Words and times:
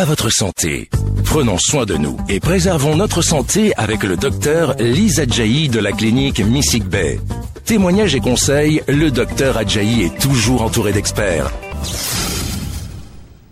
à 0.00 0.06
votre 0.06 0.30
santé. 0.30 0.88
Prenons 1.26 1.58
soin 1.58 1.84
de 1.84 1.94
nous 1.94 2.16
et 2.30 2.40
préservons 2.40 2.96
notre 2.96 3.20
santé 3.20 3.74
avec 3.76 4.02
le 4.02 4.16
docteur 4.16 4.74
Lisa 4.78 5.22
Adjaï 5.22 5.68
de 5.68 5.78
la 5.78 5.92
clinique 5.92 6.40
Missig 6.40 6.84
Bay. 6.84 7.20
Témoignages 7.66 8.14
et 8.14 8.20
conseils, 8.20 8.82
le 8.88 9.10
docteur 9.10 9.58
Adjaï 9.58 10.04
est 10.04 10.18
toujours 10.18 10.62
entouré 10.62 10.92
d'experts. 10.92 11.52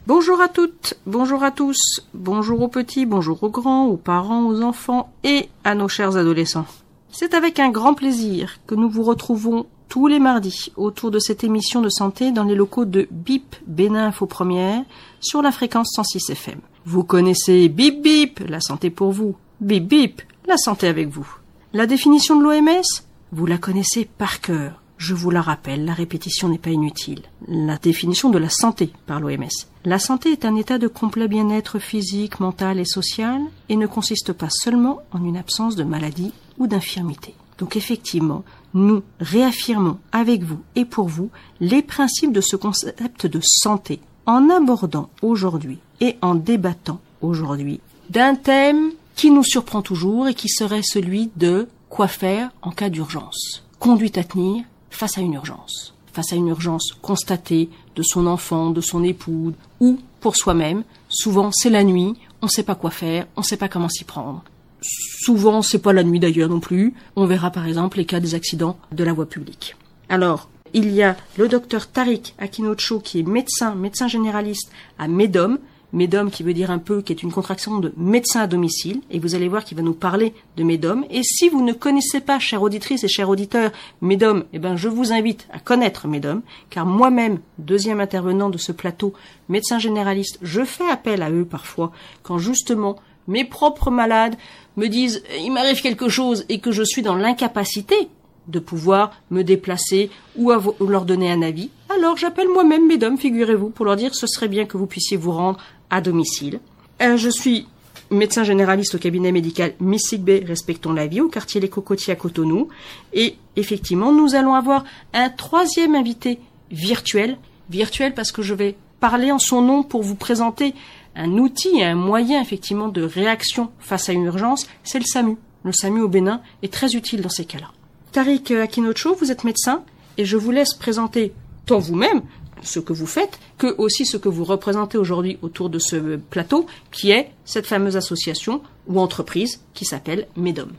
Bonjour 0.06 0.40
à 0.40 0.48
toutes, 0.48 0.94
bonjour 1.04 1.44
à 1.44 1.50
tous, 1.50 2.00
bonjour 2.14 2.62
aux 2.62 2.68
petits, 2.68 3.04
bonjour 3.04 3.42
aux 3.42 3.50
grands, 3.50 3.84
aux 3.84 3.98
parents, 3.98 4.46
aux 4.46 4.62
enfants 4.62 5.12
et 5.24 5.50
à 5.64 5.74
nos 5.74 5.88
chers 5.88 6.16
adolescents. 6.16 6.66
C'est 7.12 7.34
avec 7.34 7.60
un 7.60 7.68
grand 7.68 7.92
plaisir 7.92 8.58
que 8.66 8.74
nous 8.74 8.88
vous 8.88 9.02
retrouvons 9.02 9.66
tous 9.88 10.06
les 10.06 10.18
mardis 10.18 10.72
autour 10.76 11.10
de 11.10 11.18
cette 11.18 11.44
émission 11.44 11.80
de 11.80 11.88
santé 11.88 12.30
dans 12.30 12.44
les 12.44 12.54
locaux 12.54 12.84
de 12.84 13.08
BIP 13.10 13.56
Bénin 13.66 14.08
Info 14.08 14.26
Première 14.26 14.84
sur 15.20 15.42
la 15.42 15.52
fréquence 15.52 15.92
106 15.94 16.30
FM. 16.30 16.60
Vous 16.84 17.04
connaissez 17.04 17.68
BIP 17.68 18.02
BIP, 18.02 18.40
la 18.48 18.60
santé 18.60 18.90
pour 18.90 19.12
vous. 19.12 19.36
BIP 19.60 19.88
BIP, 19.88 20.22
la 20.46 20.56
santé 20.56 20.86
avec 20.86 21.08
vous. 21.08 21.28
La 21.72 21.86
définition 21.86 22.36
de 22.36 22.44
l'OMS, 22.44 23.04
vous 23.32 23.46
la 23.46 23.58
connaissez 23.58 24.04
par 24.04 24.40
cœur. 24.40 24.80
Je 24.98 25.14
vous 25.14 25.30
la 25.30 25.42
rappelle, 25.42 25.84
la 25.84 25.94
répétition 25.94 26.48
n'est 26.48 26.58
pas 26.58 26.70
inutile. 26.70 27.22
La 27.46 27.76
définition 27.76 28.30
de 28.30 28.38
la 28.38 28.48
santé 28.48 28.90
par 29.06 29.20
l'OMS. 29.20 29.48
La 29.84 29.98
santé 29.98 30.32
est 30.32 30.44
un 30.44 30.56
état 30.56 30.78
de 30.78 30.88
complet 30.88 31.28
bien-être 31.28 31.78
physique, 31.78 32.40
mental 32.40 32.80
et 32.80 32.84
social 32.84 33.40
et 33.68 33.76
ne 33.76 33.86
consiste 33.86 34.32
pas 34.32 34.50
seulement 34.50 35.02
en 35.12 35.24
une 35.24 35.36
absence 35.36 35.76
de 35.76 35.84
maladie 35.84 36.32
ou 36.58 36.66
d'infirmité. 36.66 37.34
Donc 37.58 37.76
effectivement, 37.76 38.44
nous 38.74 39.02
réaffirmons 39.20 39.98
avec 40.12 40.42
vous 40.42 40.60
et 40.76 40.84
pour 40.84 41.08
vous 41.08 41.30
les 41.60 41.82
principes 41.82 42.32
de 42.32 42.40
ce 42.40 42.56
concept 42.56 43.26
de 43.26 43.40
santé 43.42 44.00
en 44.26 44.48
abordant 44.50 45.10
aujourd'hui 45.22 45.78
et 46.00 46.16
en 46.22 46.34
débattant 46.34 47.00
aujourd'hui 47.20 47.80
d'un 48.10 48.34
thème 48.34 48.90
qui 49.16 49.30
nous 49.30 49.44
surprend 49.44 49.82
toujours 49.82 50.28
et 50.28 50.34
qui 50.34 50.48
serait 50.48 50.82
celui 50.82 51.30
de 51.36 51.68
quoi 51.88 52.08
faire 52.08 52.50
en 52.62 52.70
cas 52.70 52.88
d'urgence. 52.88 53.64
Conduite 53.78 54.18
à 54.18 54.24
tenir 54.24 54.64
face 54.90 55.18
à 55.18 55.20
une 55.20 55.34
urgence. 55.34 55.94
Face 56.12 56.32
à 56.32 56.36
une 56.36 56.48
urgence 56.48 56.92
constatée 57.02 57.68
de 57.96 58.02
son 58.02 58.26
enfant, 58.26 58.70
de 58.70 58.80
son 58.80 59.02
époux 59.04 59.52
ou 59.80 59.98
pour 60.20 60.36
soi-même. 60.36 60.84
Souvent 61.08 61.50
c'est 61.52 61.70
la 61.70 61.84
nuit, 61.84 62.14
on 62.42 62.46
ne 62.46 62.50
sait 62.50 62.62
pas 62.62 62.74
quoi 62.74 62.90
faire, 62.90 63.26
on 63.36 63.40
ne 63.40 63.46
sait 63.46 63.56
pas 63.56 63.68
comment 63.68 63.88
s'y 63.88 64.04
prendre. 64.04 64.44
Souvent, 64.80 65.62
c'est 65.62 65.78
pas 65.78 65.92
la 65.92 66.04
nuit 66.04 66.20
d'ailleurs 66.20 66.48
non 66.48 66.60
plus. 66.60 66.94
On 67.16 67.26
verra 67.26 67.50
par 67.50 67.66
exemple 67.66 67.98
les 67.98 68.04
cas 68.04 68.20
des 68.20 68.34
accidents 68.34 68.78
de 68.92 69.04
la 69.04 69.12
voie 69.12 69.28
publique. 69.28 69.76
Alors, 70.08 70.48
il 70.74 70.90
y 70.90 71.02
a 71.02 71.16
le 71.36 71.48
docteur 71.48 71.90
Tariq 71.90 72.34
Akinocho 72.38 73.00
qui 73.00 73.20
est 73.20 73.28
médecin, 73.28 73.74
médecin 73.74 74.08
généraliste 74.08 74.70
à 74.98 75.08
MEDOM. 75.08 75.58
MEDOM 75.94 76.30
qui 76.30 76.42
veut 76.42 76.52
dire 76.52 76.70
un 76.70 76.78
peu, 76.78 77.00
qui 77.00 77.14
est 77.14 77.22
une 77.22 77.32
contraction 77.32 77.78
de 77.78 77.94
médecin 77.96 78.42
à 78.42 78.46
domicile. 78.46 79.00
Et 79.10 79.18
vous 79.18 79.34
allez 79.34 79.48
voir 79.48 79.64
qu'il 79.64 79.76
va 79.76 79.82
nous 79.82 79.94
parler 79.94 80.34
de 80.56 80.62
MEDOM. 80.62 81.06
Et 81.10 81.22
si 81.22 81.48
vous 81.48 81.64
ne 81.64 81.72
connaissez 81.72 82.20
pas, 82.20 82.38
chère 82.38 82.62
auditrice 82.62 83.04
et 83.04 83.08
chers 83.08 83.30
auditeurs, 83.30 83.70
MEDOM, 84.02 84.44
eh 84.52 84.58
ben, 84.58 84.76
je 84.76 84.88
vous 84.88 85.12
invite 85.12 85.48
à 85.50 85.58
connaître 85.58 86.06
MEDOM. 86.06 86.42
Car 86.68 86.84
moi-même, 86.84 87.38
deuxième 87.56 88.00
intervenant 88.00 88.50
de 88.50 88.58
ce 88.58 88.72
plateau, 88.72 89.14
médecin 89.48 89.78
généraliste, 89.78 90.38
je 90.42 90.62
fais 90.62 90.88
appel 90.90 91.22
à 91.22 91.30
eux 91.30 91.46
parfois 91.46 91.90
quand 92.22 92.38
justement 92.38 92.98
mes 93.28 93.44
propres 93.44 93.90
malades 93.90 94.34
me 94.76 94.88
disent 94.88 95.22
il 95.38 95.52
m'arrive 95.52 95.80
quelque 95.80 96.08
chose 96.08 96.44
et 96.48 96.58
que 96.58 96.72
je 96.72 96.82
suis 96.82 97.02
dans 97.02 97.14
l'incapacité 97.14 98.08
de 98.48 98.58
pouvoir 98.58 99.12
me 99.30 99.44
déplacer 99.44 100.10
ou, 100.36 100.50
leur 100.50 101.04
donner 101.04 101.30
un 101.30 101.42
avis, 101.42 101.70
alors 101.94 102.16
j'appelle 102.16 102.48
moi-même 102.48 102.86
mesdames, 102.86 103.18
figurez-vous, 103.18 103.68
pour 103.68 103.84
leur 103.84 103.96
dire 103.96 104.14
ce 104.14 104.26
serait 104.26 104.48
bien 104.48 104.64
que 104.64 104.76
vous 104.76 104.86
puissiez 104.86 105.16
vous 105.16 105.32
rendre 105.32 105.60
à 105.90 106.00
domicile. 106.00 106.60
Euh, 107.02 107.16
je 107.16 107.28
suis 107.28 107.66
médecin 108.10 108.44
généraliste 108.44 108.94
au 108.94 108.98
cabinet 108.98 109.32
médical 109.32 109.74
Missig 109.80 110.44
respectons 110.46 110.92
la 110.92 111.06
vie, 111.06 111.20
au 111.20 111.28
quartier 111.28 111.60
Les 111.60 111.68
Cocotiers 111.68 112.12
à 112.12 112.16
Cotonou. 112.16 112.68
Et 113.12 113.36
effectivement, 113.56 114.12
nous 114.12 114.34
allons 114.34 114.54
avoir 114.54 114.84
un 115.12 115.28
troisième 115.28 115.94
invité 115.94 116.38
virtuel. 116.70 117.36
Virtuel 117.70 118.14
parce 118.14 118.32
que 118.32 118.42
je 118.42 118.54
vais 118.54 118.76
parler 119.00 119.30
en 119.30 119.38
son 119.38 119.62
nom 119.62 119.82
pour 119.82 120.02
vous 120.02 120.16
présenter 120.16 120.74
un 121.18 121.32
outil 121.32 121.78
et 121.78 121.84
un 121.84 121.96
moyen 121.96 122.40
effectivement 122.40 122.88
de 122.88 123.02
réaction 123.02 123.70
face 123.80 124.08
à 124.08 124.12
une 124.12 124.24
urgence, 124.24 124.66
c'est 124.84 125.00
le 125.00 125.04
SAMU. 125.04 125.36
Le 125.64 125.72
SAMU 125.72 126.00
au 126.00 126.08
Bénin 126.08 126.40
est 126.62 126.72
très 126.72 126.94
utile 126.94 127.20
dans 127.20 127.28
ces 127.28 127.44
cas-là. 127.44 127.72
Tariq 128.12 128.54
Akinocho, 128.54 129.14
vous 129.16 129.30
êtes 129.30 129.44
médecin 129.44 129.82
et 130.16 130.24
je 130.24 130.36
vous 130.36 130.52
laisse 130.52 130.74
présenter 130.74 131.32
tant 131.66 131.80
vous-même 131.80 132.22
ce 132.62 132.80
que 132.80 132.92
vous 132.92 133.06
faites 133.06 133.38
que 133.58 133.74
aussi 133.78 134.06
ce 134.06 134.16
que 134.16 134.28
vous 134.28 134.44
représentez 134.44 134.96
aujourd'hui 134.96 135.38
autour 135.42 135.70
de 135.70 135.78
ce 135.78 136.16
plateau 136.16 136.66
qui 136.90 137.10
est 137.10 137.30
cette 137.44 137.66
fameuse 137.66 137.96
association 137.96 138.62
ou 138.86 139.00
entreprise 139.00 139.60
qui 139.74 139.84
s'appelle 139.84 140.28
MEDOM. 140.36 140.70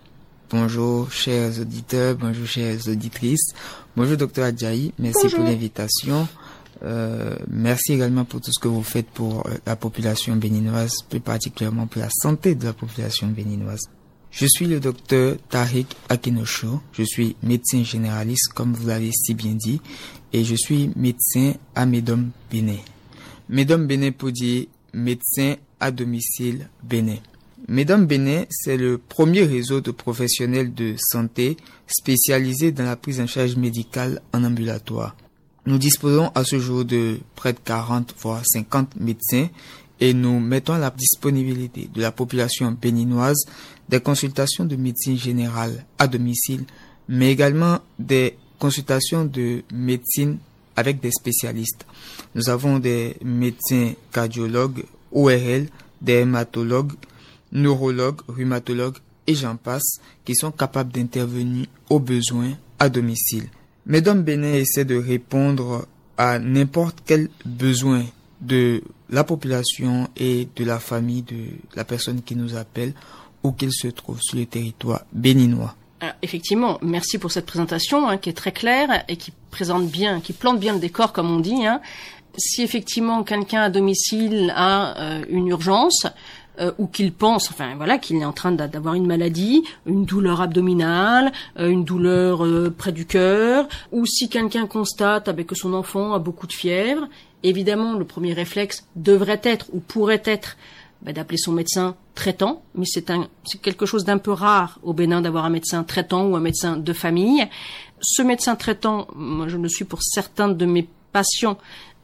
Bonjour 0.50 1.12
chers 1.12 1.60
auditeurs, 1.60 2.16
bonjour 2.16 2.48
chères 2.48 2.80
auditrices, 2.88 3.54
bonjour 3.96 4.18
docteur 4.18 4.46
Adjaï, 4.46 4.94
merci 4.98 5.28
pour 5.28 5.44
l'invitation. 5.44 6.28
Euh, 6.84 7.36
merci 7.50 7.94
également 7.94 8.24
pour 8.26 8.40
tout 8.42 8.52
ce 8.54 8.60
que 8.60 8.68
vous 8.70 8.84
faites 8.84 9.08
pour 9.08 9.46
euh, 9.48 9.52
la 9.66 9.76
population 9.76 10.36
béninoise, 10.36 10.94
plus 11.10 11.20
particulièrement 11.20 11.88
pour 11.88 12.02
la 12.02 12.10
santé 12.10 12.56
de 12.56 12.64
la 12.66 12.74
population 12.74 13.28
béninoise. 13.28 13.82
Je 14.32 14.46
suis 14.48 14.68
le 14.68 14.80
docteur 14.80 15.36
Tariq 15.50 15.88
Akinosho. 16.08 16.82
Je 16.94 17.04
suis 17.04 17.36
médecin 17.44 17.84
généraliste, 17.84 18.54
comme 18.54 18.74
vous 18.74 18.88
l'avez 18.88 19.12
si 19.12 19.34
bien 19.34 19.54
dit, 19.54 19.82
et 20.32 20.44
je 20.44 20.56
suis 20.56 20.92
médecin 20.96 21.54
à 21.76 21.86
Médom 21.86 22.28
Bénin. 22.52 22.78
Médom 23.50 23.80
Bénin 23.80 24.12
pour 24.12 24.32
dire 24.32 24.66
médecin 24.94 25.56
à 25.80 25.92
domicile 25.92 26.70
Bénin. 26.84 27.18
Médom 27.68 28.00
Bénin, 28.00 28.46
c'est 28.50 28.78
le 28.78 28.98
premier 28.98 29.44
réseau 29.44 29.82
de 29.82 29.92
professionnels 29.92 30.74
de 30.74 30.96
santé 30.98 31.58
spécialisés 31.88 32.72
dans 32.72 32.86
la 32.86 32.96
prise 32.96 33.20
en 33.20 33.28
charge 33.28 33.56
médicale 33.56 34.22
en 34.34 34.44
ambulatoire. 34.44 35.16
Nous 35.70 35.78
disposons 35.78 36.32
à 36.34 36.44
ce 36.44 36.58
jour 36.58 36.84
de 36.84 37.20
près 37.36 37.54
de 37.54 37.60
40 37.64 38.16
voire 38.22 38.42
50 38.44 38.96
médecins 39.00 39.50
et 40.00 40.16
nous 40.16 40.40
mettons 40.40 40.74
à 40.74 40.80
la 40.80 40.90
disponibilité 40.90 41.88
de 41.94 42.02
la 42.02 42.12
population 42.12 42.72
béninoise 42.72 43.38
des 43.88 44.00
consultations 44.00 44.66
de 44.66 44.76
médecine 44.76 45.16
générale 45.16 45.86
à 46.00 46.08
domicile, 46.08 46.66
mais 47.08 47.32
également 47.32 47.82
des 48.00 48.36
consultations 48.58 49.26
de 49.26 49.62
médecine 49.72 50.40
avec 50.76 51.02
des 51.02 51.12
spécialistes. 51.12 51.86
Nous 52.34 52.50
avons 52.50 52.80
des 52.80 53.18
médecins 53.24 53.92
cardiologues, 54.12 54.86
ORL, 55.12 55.68
des 56.02 56.14
hématologues, 56.14 56.94
neurologues, 57.52 58.22
rhumatologues 58.28 58.98
et 59.28 59.36
j'en 59.36 59.56
passe 59.56 60.00
qui 60.26 60.34
sont 60.36 60.50
capables 60.50 60.92
d'intervenir 60.92 61.68
aux 61.92 62.00
besoins 62.00 62.54
à 62.80 62.90
domicile. 62.90 63.50
Mesdames 63.86 64.22
Bénin 64.24 64.54
essaie 64.54 64.86
de 64.86 64.96
répondre 64.96 65.88
à 66.18 66.40
n'importe 66.40 67.00
quel 67.06 67.30
besoin 67.46 68.04
de 68.42 68.82
la 69.10 69.24
population 69.24 70.08
et 70.16 70.48
de 70.56 70.64
la 70.64 70.80
famille 70.80 71.24
de 71.24 71.48
la 71.76 71.84
personne 71.84 72.22
qui 72.22 72.36
nous 72.36 72.56
appelle 72.56 72.94
ou 73.44 73.52
qu'il 73.52 73.72
se 73.72 73.88
trouve 73.88 74.20
sur 74.22 74.38
le 74.38 74.46
territoire 74.46 75.04
béninois. 75.12 75.76
Ah, 76.02 76.16
effectivement, 76.22 76.80
merci 76.82 77.18
pour 77.18 77.32
cette 77.32 77.46
présentation 77.46 78.08
hein, 78.08 78.18
qui 78.18 78.30
est 78.30 78.34
très 78.34 78.54
claire 78.54 79.04
et 79.10 79.18
qui 79.18 79.34
présente 79.52 79.88
bien, 79.90 80.22
qui 80.22 80.32
plante 80.32 80.60
bien 80.60 80.74
le 80.74 80.80
décor 80.80 81.12
comme 81.12 81.30
on 81.30 81.40
dit. 81.40 81.66
Hein. 81.66 81.82
Si 82.38 82.62
effectivement 82.64 83.24
quelqu'un 83.24 83.64
à 83.64 83.70
domicile 83.70 84.54
a 84.56 84.98
euh, 84.98 85.26
une 85.30 85.48
urgence, 85.48 86.06
euh, 86.60 86.72
ou 86.78 86.88
qu'il 86.88 87.14
pense, 87.14 87.50
enfin 87.50 87.76
voilà, 87.76 87.98
qu'il 87.98 88.18
est 88.18 88.26
en 88.26 88.34
train 88.34 88.52
d'avoir 88.52 88.94
une 88.94 89.06
maladie, 89.06 89.64
une 89.86 90.04
douleur 90.04 90.42
abdominale, 90.42 91.32
euh, 91.58 91.70
une 91.70 91.86
douleur 91.86 92.46
euh, 92.46 92.74
près 92.76 92.92
du 92.92 93.06
cœur, 93.06 93.68
ou 93.92 94.06
si 94.06 94.28
quelqu'un 94.28 94.68
constate 94.68 95.30
avec 95.30 95.48
que 95.48 95.56
son 95.56 95.74
enfant 95.74 96.14
a 96.14 96.20
beaucoup 96.20 96.48
de 96.48 96.54
fièvre, 96.54 97.08
évidemment 97.44 97.94
le 97.94 98.04
premier 98.04 98.34
réflexe 98.34 98.86
devrait 98.98 99.40
être 99.44 99.68
ou 99.72 99.80
pourrait 99.80 100.24
être 100.26 100.58
bah, 101.02 101.14
d'appeler 101.14 101.38
son 101.38 101.54
médecin 101.54 101.96
traitant, 102.14 102.62
mais 102.76 102.86
c'est 102.86 103.06
quelque 103.62 103.86
chose 103.86 104.04
d'un 104.04 104.18
peu 104.18 104.32
rare 104.32 104.80
au 104.84 104.92
Bénin 104.92 105.22
d'avoir 105.22 105.46
un 105.46 105.50
médecin 105.50 105.86
traitant 105.86 106.26
ou 106.26 106.36
un 106.36 106.42
médecin 106.42 106.76
de 106.76 106.94
famille. 106.94 107.48
Ce 108.02 108.22
médecin 108.22 108.58
traitant, 108.58 109.08
moi 109.16 109.48
je 109.48 109.56
le 109.56 109.70
suis 109.70 109.86
pour 109.86 110.04
certains 110.04 110.50
de 110.50 110.66
mes 110.66 110.90
patients, 111.14 111.58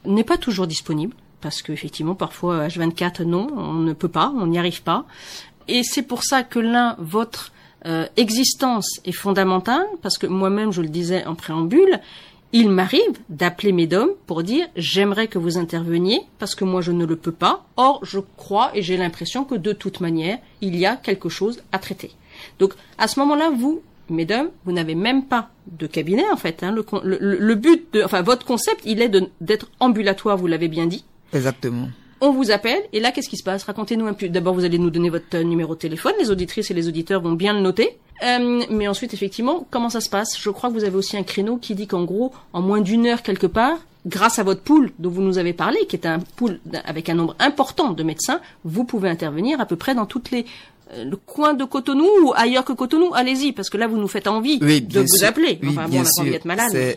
n'est 0.06 0.24
pas 0.24 0.38
toujours 0.38 0.68
disponible 0.68 1.14
parce 1.42 1.62
qu'effectivement, 1.62 2.16
parfois, 2.16 2.68
H24, 2.68 3.24
non, 3.24 3.48
on 3.56 3.74
ne 3.74 3.94
peut 3.94 4.10
pas, 4.10 4.34
on 4.36 4.48
n'y 4.48 4.60
arrive 4.60 4.84
pas. 4.84 5.06
Et 5.68 5.84
c'est 5.84 6.04
pour 6.04 6.24
ça 6.24 6.44
que 6.44 6.60
l'un, 6.60 6.96
votre 7.00 7.52
euh, 7.86 8.08
existence 8.18 9.00
est 9.06 9.12
fondamentale, 9.12 9.86
parce 10.02 10.18
que 10.18 10.28
moi-même, 10.28 10.72
je 10.72 10.82
le 10.82 10.90
disais 10.90 11.26
en 11.26 11.36
préambule, 11.36 12.00
il 12.52 12.70
m'arrive 12.70 13.20
d'appeler 13.30 13.74
Médom 13.74 14.10
pour 14.28 14.42
dire 14.44 14.68
j'aimerais 14.78 15.28
que 15.28 15.38
vous 15.38 15.58
interveniez 15.58 16.22
parce 16.40 16.56
que 16.56 16.64
moi 16.64 16.80
je 16.80 16.94
ne 16.94 17.06
le 17.06 17.18
peux 17.18 17.34
pas. 17.34 17.66
Or, 17.76 18.00
je 18.04 18.20
crois 18.38 18.72
et 18.74 18.82
j'ai 18.82 18.96
l'impression 18.96 19.44
que 19.44 19.56
de 19.56 19.74
toute 19.74 20.00
manière, 20.00 20.38
il 20.62 20.78
y 20.78 20.86
a 20.86 20.96
quelque 20.96 21.28
chose 21.28 21.62
à 21.74 21.80
traiter. 21.80 22.12
Donc, 22.60 22.74
à 22.98 23.10
ce 23.10 23.20
moment-là, 23.20 23.50
vous, 23.50 23.82
Mesdames, 24.10 24.50
vous 24.66 24.72
n'avez 24.72 24.94
même 24.94 25.26
pas 25.26 25.50
de 25.66 25.88
cabinet 25.88 26.30
en 26.32 26.38
fait. 26.38 26.62
Hein. 26.62 26.72
Le, 26.72 27.18
le, 27.20 27.56
but, 27.56 27.92
de, 27.94 28.04
enfin 28.04 28.22
votre 28.22 28.46
concept, 28.46 28.82
il 28.86 29.02
est 29.02 29.12
d'être 29.42 29.72
ambulatoire, 29.80 30.38
vous 30.38 30.48
l'avez 30.48 30.68
bien 30.68 30.86
dit. 30.86 31.04
Exactement. 31.34 31.90
on 32.22 32.32
vous 32.32 32.52
appelle, 32.52 32.82
et 32.94 33.00
là, 33.00 33.12
qu'est-ce 33.12 33.30
qui 33.30 33.38
se 33.38 33.44
passe? 33.44 33.64
Racontez-nous 33.64 34.08
un 34.08 34.14
peu. 34.14 34.30
D'abord, 34.30 34.54
vous 34.54 34.66
allez 34.66 34.80
nous 34.80 34.90
donner 34.90 35.10
votre 35.10 35.38
numéro 35.40 35.76
de 35.76 35.80
téléphone. 35.80 36.14
Les 36.20 36.32
auditrices 36.32 36.72
et 36.72 36.74
les 36.74 36.88
auditeurs 36.88 37.22
vont 37.22 37.34
bien 37.34 37.54
le 37.54 37.60
noter. 37.60 37.98
Euh, 38.24 38.64
mais 38.70 38.88
ensuite, 38.88 39.14
effectivement, 39.14 39.68
comment 39.70 39.90
ça 39.90 40.02
se 40.02 40.10
passe? 40.10 40.38
Je 40.40 40.50
crois 40.50 40.70
que 40.70 40.76
vous 40.76 40.86
avez 40.86 40.96
aussi 40.96 41.18
un 41.18 41.24
créneau 41.24 41.58
qui 41.58 41.76
dit 41.76 41.88
qu'en 41.88 42.06
gros, 42.06 42.32
en 42.54 42.62
moins 42.62 42.82
d'une 42.82 43.06
heure 43.06 43.22
quelque 43.22 43.48
part, 43.48 43.78
grâce 44.06 44.40
à 44.40 44.44
votre 44.44 44.62
pool 44.62 44.92
dont 45.00 45.10
vous 45.10 45.22
nous 45.22 45.38
avez 45.38 45.54
parlé, 45.54 45.80
qui 45.88 45.96
est 45.96 46.06
un 46.06 46.20
pool 46.36 46.60
avec 46.86 47.10
un 47.10 47.16
nombre 47.16 47.36
important 47.40 47.92
de 47.92 48.04
médecins, 48.04 48.40
vous 48.64 48.86
pouvez 48.86 49.10
intervenir 49.10 49.60
à 49.60 49.66
peu 49.66 49.76
près 49.76 49.96
dans 49.96 50.06
toutes 50.06 50.32
les 50.32 50.46
le 51.04 51.16
coin 51.18 51.54
de 51.54 51.64
Cotonou 51.66 52.08
ou 52.24 52.34
ailleurs 52.36 52.64
que 52.64 52.74
Cotonou, 52.74 53.14
allez-y, 53.14 53.52
parce 53.52 53.70
que 53.70 53.78
là, 53.78 53.88
vous 53.88 53.98
nous 53.98 54.08
faites 54.08 54.28
envie 54.28 54.60
de 54.60 55.00
vous 55.02 55.26
appeler. 55.26 55.60
Oui, 55.62 55.76
bien 55.90 56.04
sûr. 56.06 56.26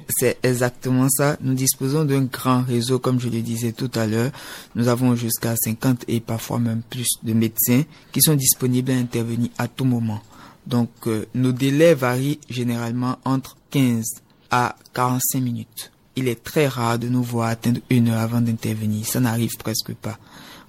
C'est 0.08 0.38
exactement 0.42 1.08
ça. 1.08 1.36
Nous 1.40 1.54
disposons 1.54 2.04
d'un 2.04 2.22
grand 2.24 2.62
réseau, 2.62 2.98
comme 2.98 3.20
je 3.20 3.28
le 3.28 3.40
disais 3.40 3.72
tout 3.72 3.90
à 3.94 4.06
l'heure. 4.06 4.30
Nous 4.74 4.88
avons 4.88 5.14
jusqu'à 5.16 5.54
50 5.56 6.04
et 6.08 6.20
parfois 6.20 6.58
même 6.58 6.82
plus 6.88 7.08
de 7.22 7.32
médecins 7.32 7.82
qui 8.12 8.22
sont 8.22 8.34
disponibles 8.34 8.92
à 8.92 8.96
intervenir 8.96 9.50
à 9.58 9.68
tout 9.68 9.84
moment. 9.84 10.20
Donc, 10.66 10.90
euh, 11.06 11.24
nos 11.34 11.52
délais 11.52 11.94
varient 11.94 12.40
généralement 12.50 13.16
entre 13.24 13.56
15 13.70 14.04
à 14.50 14.76
45 14.92 15.40
minutes. 15.40 15.90
Il 16.16 16.28
est 16.28 16.42
très 16.42 16.66
rare 16.66 16.98
de 16.98 17.08
nous 17.08 17.22
voir 17.22 17.48
atteindre 17.48 17.80
une 17.90 18.08
heure 18.08 18.20
avant 18.20 18.40
d'intervenir. 18.40 19.06
Ça 19.06 19.20
n'arrive 19.20 19.56
presque 19.58 19.94
pas. 19.94 20.18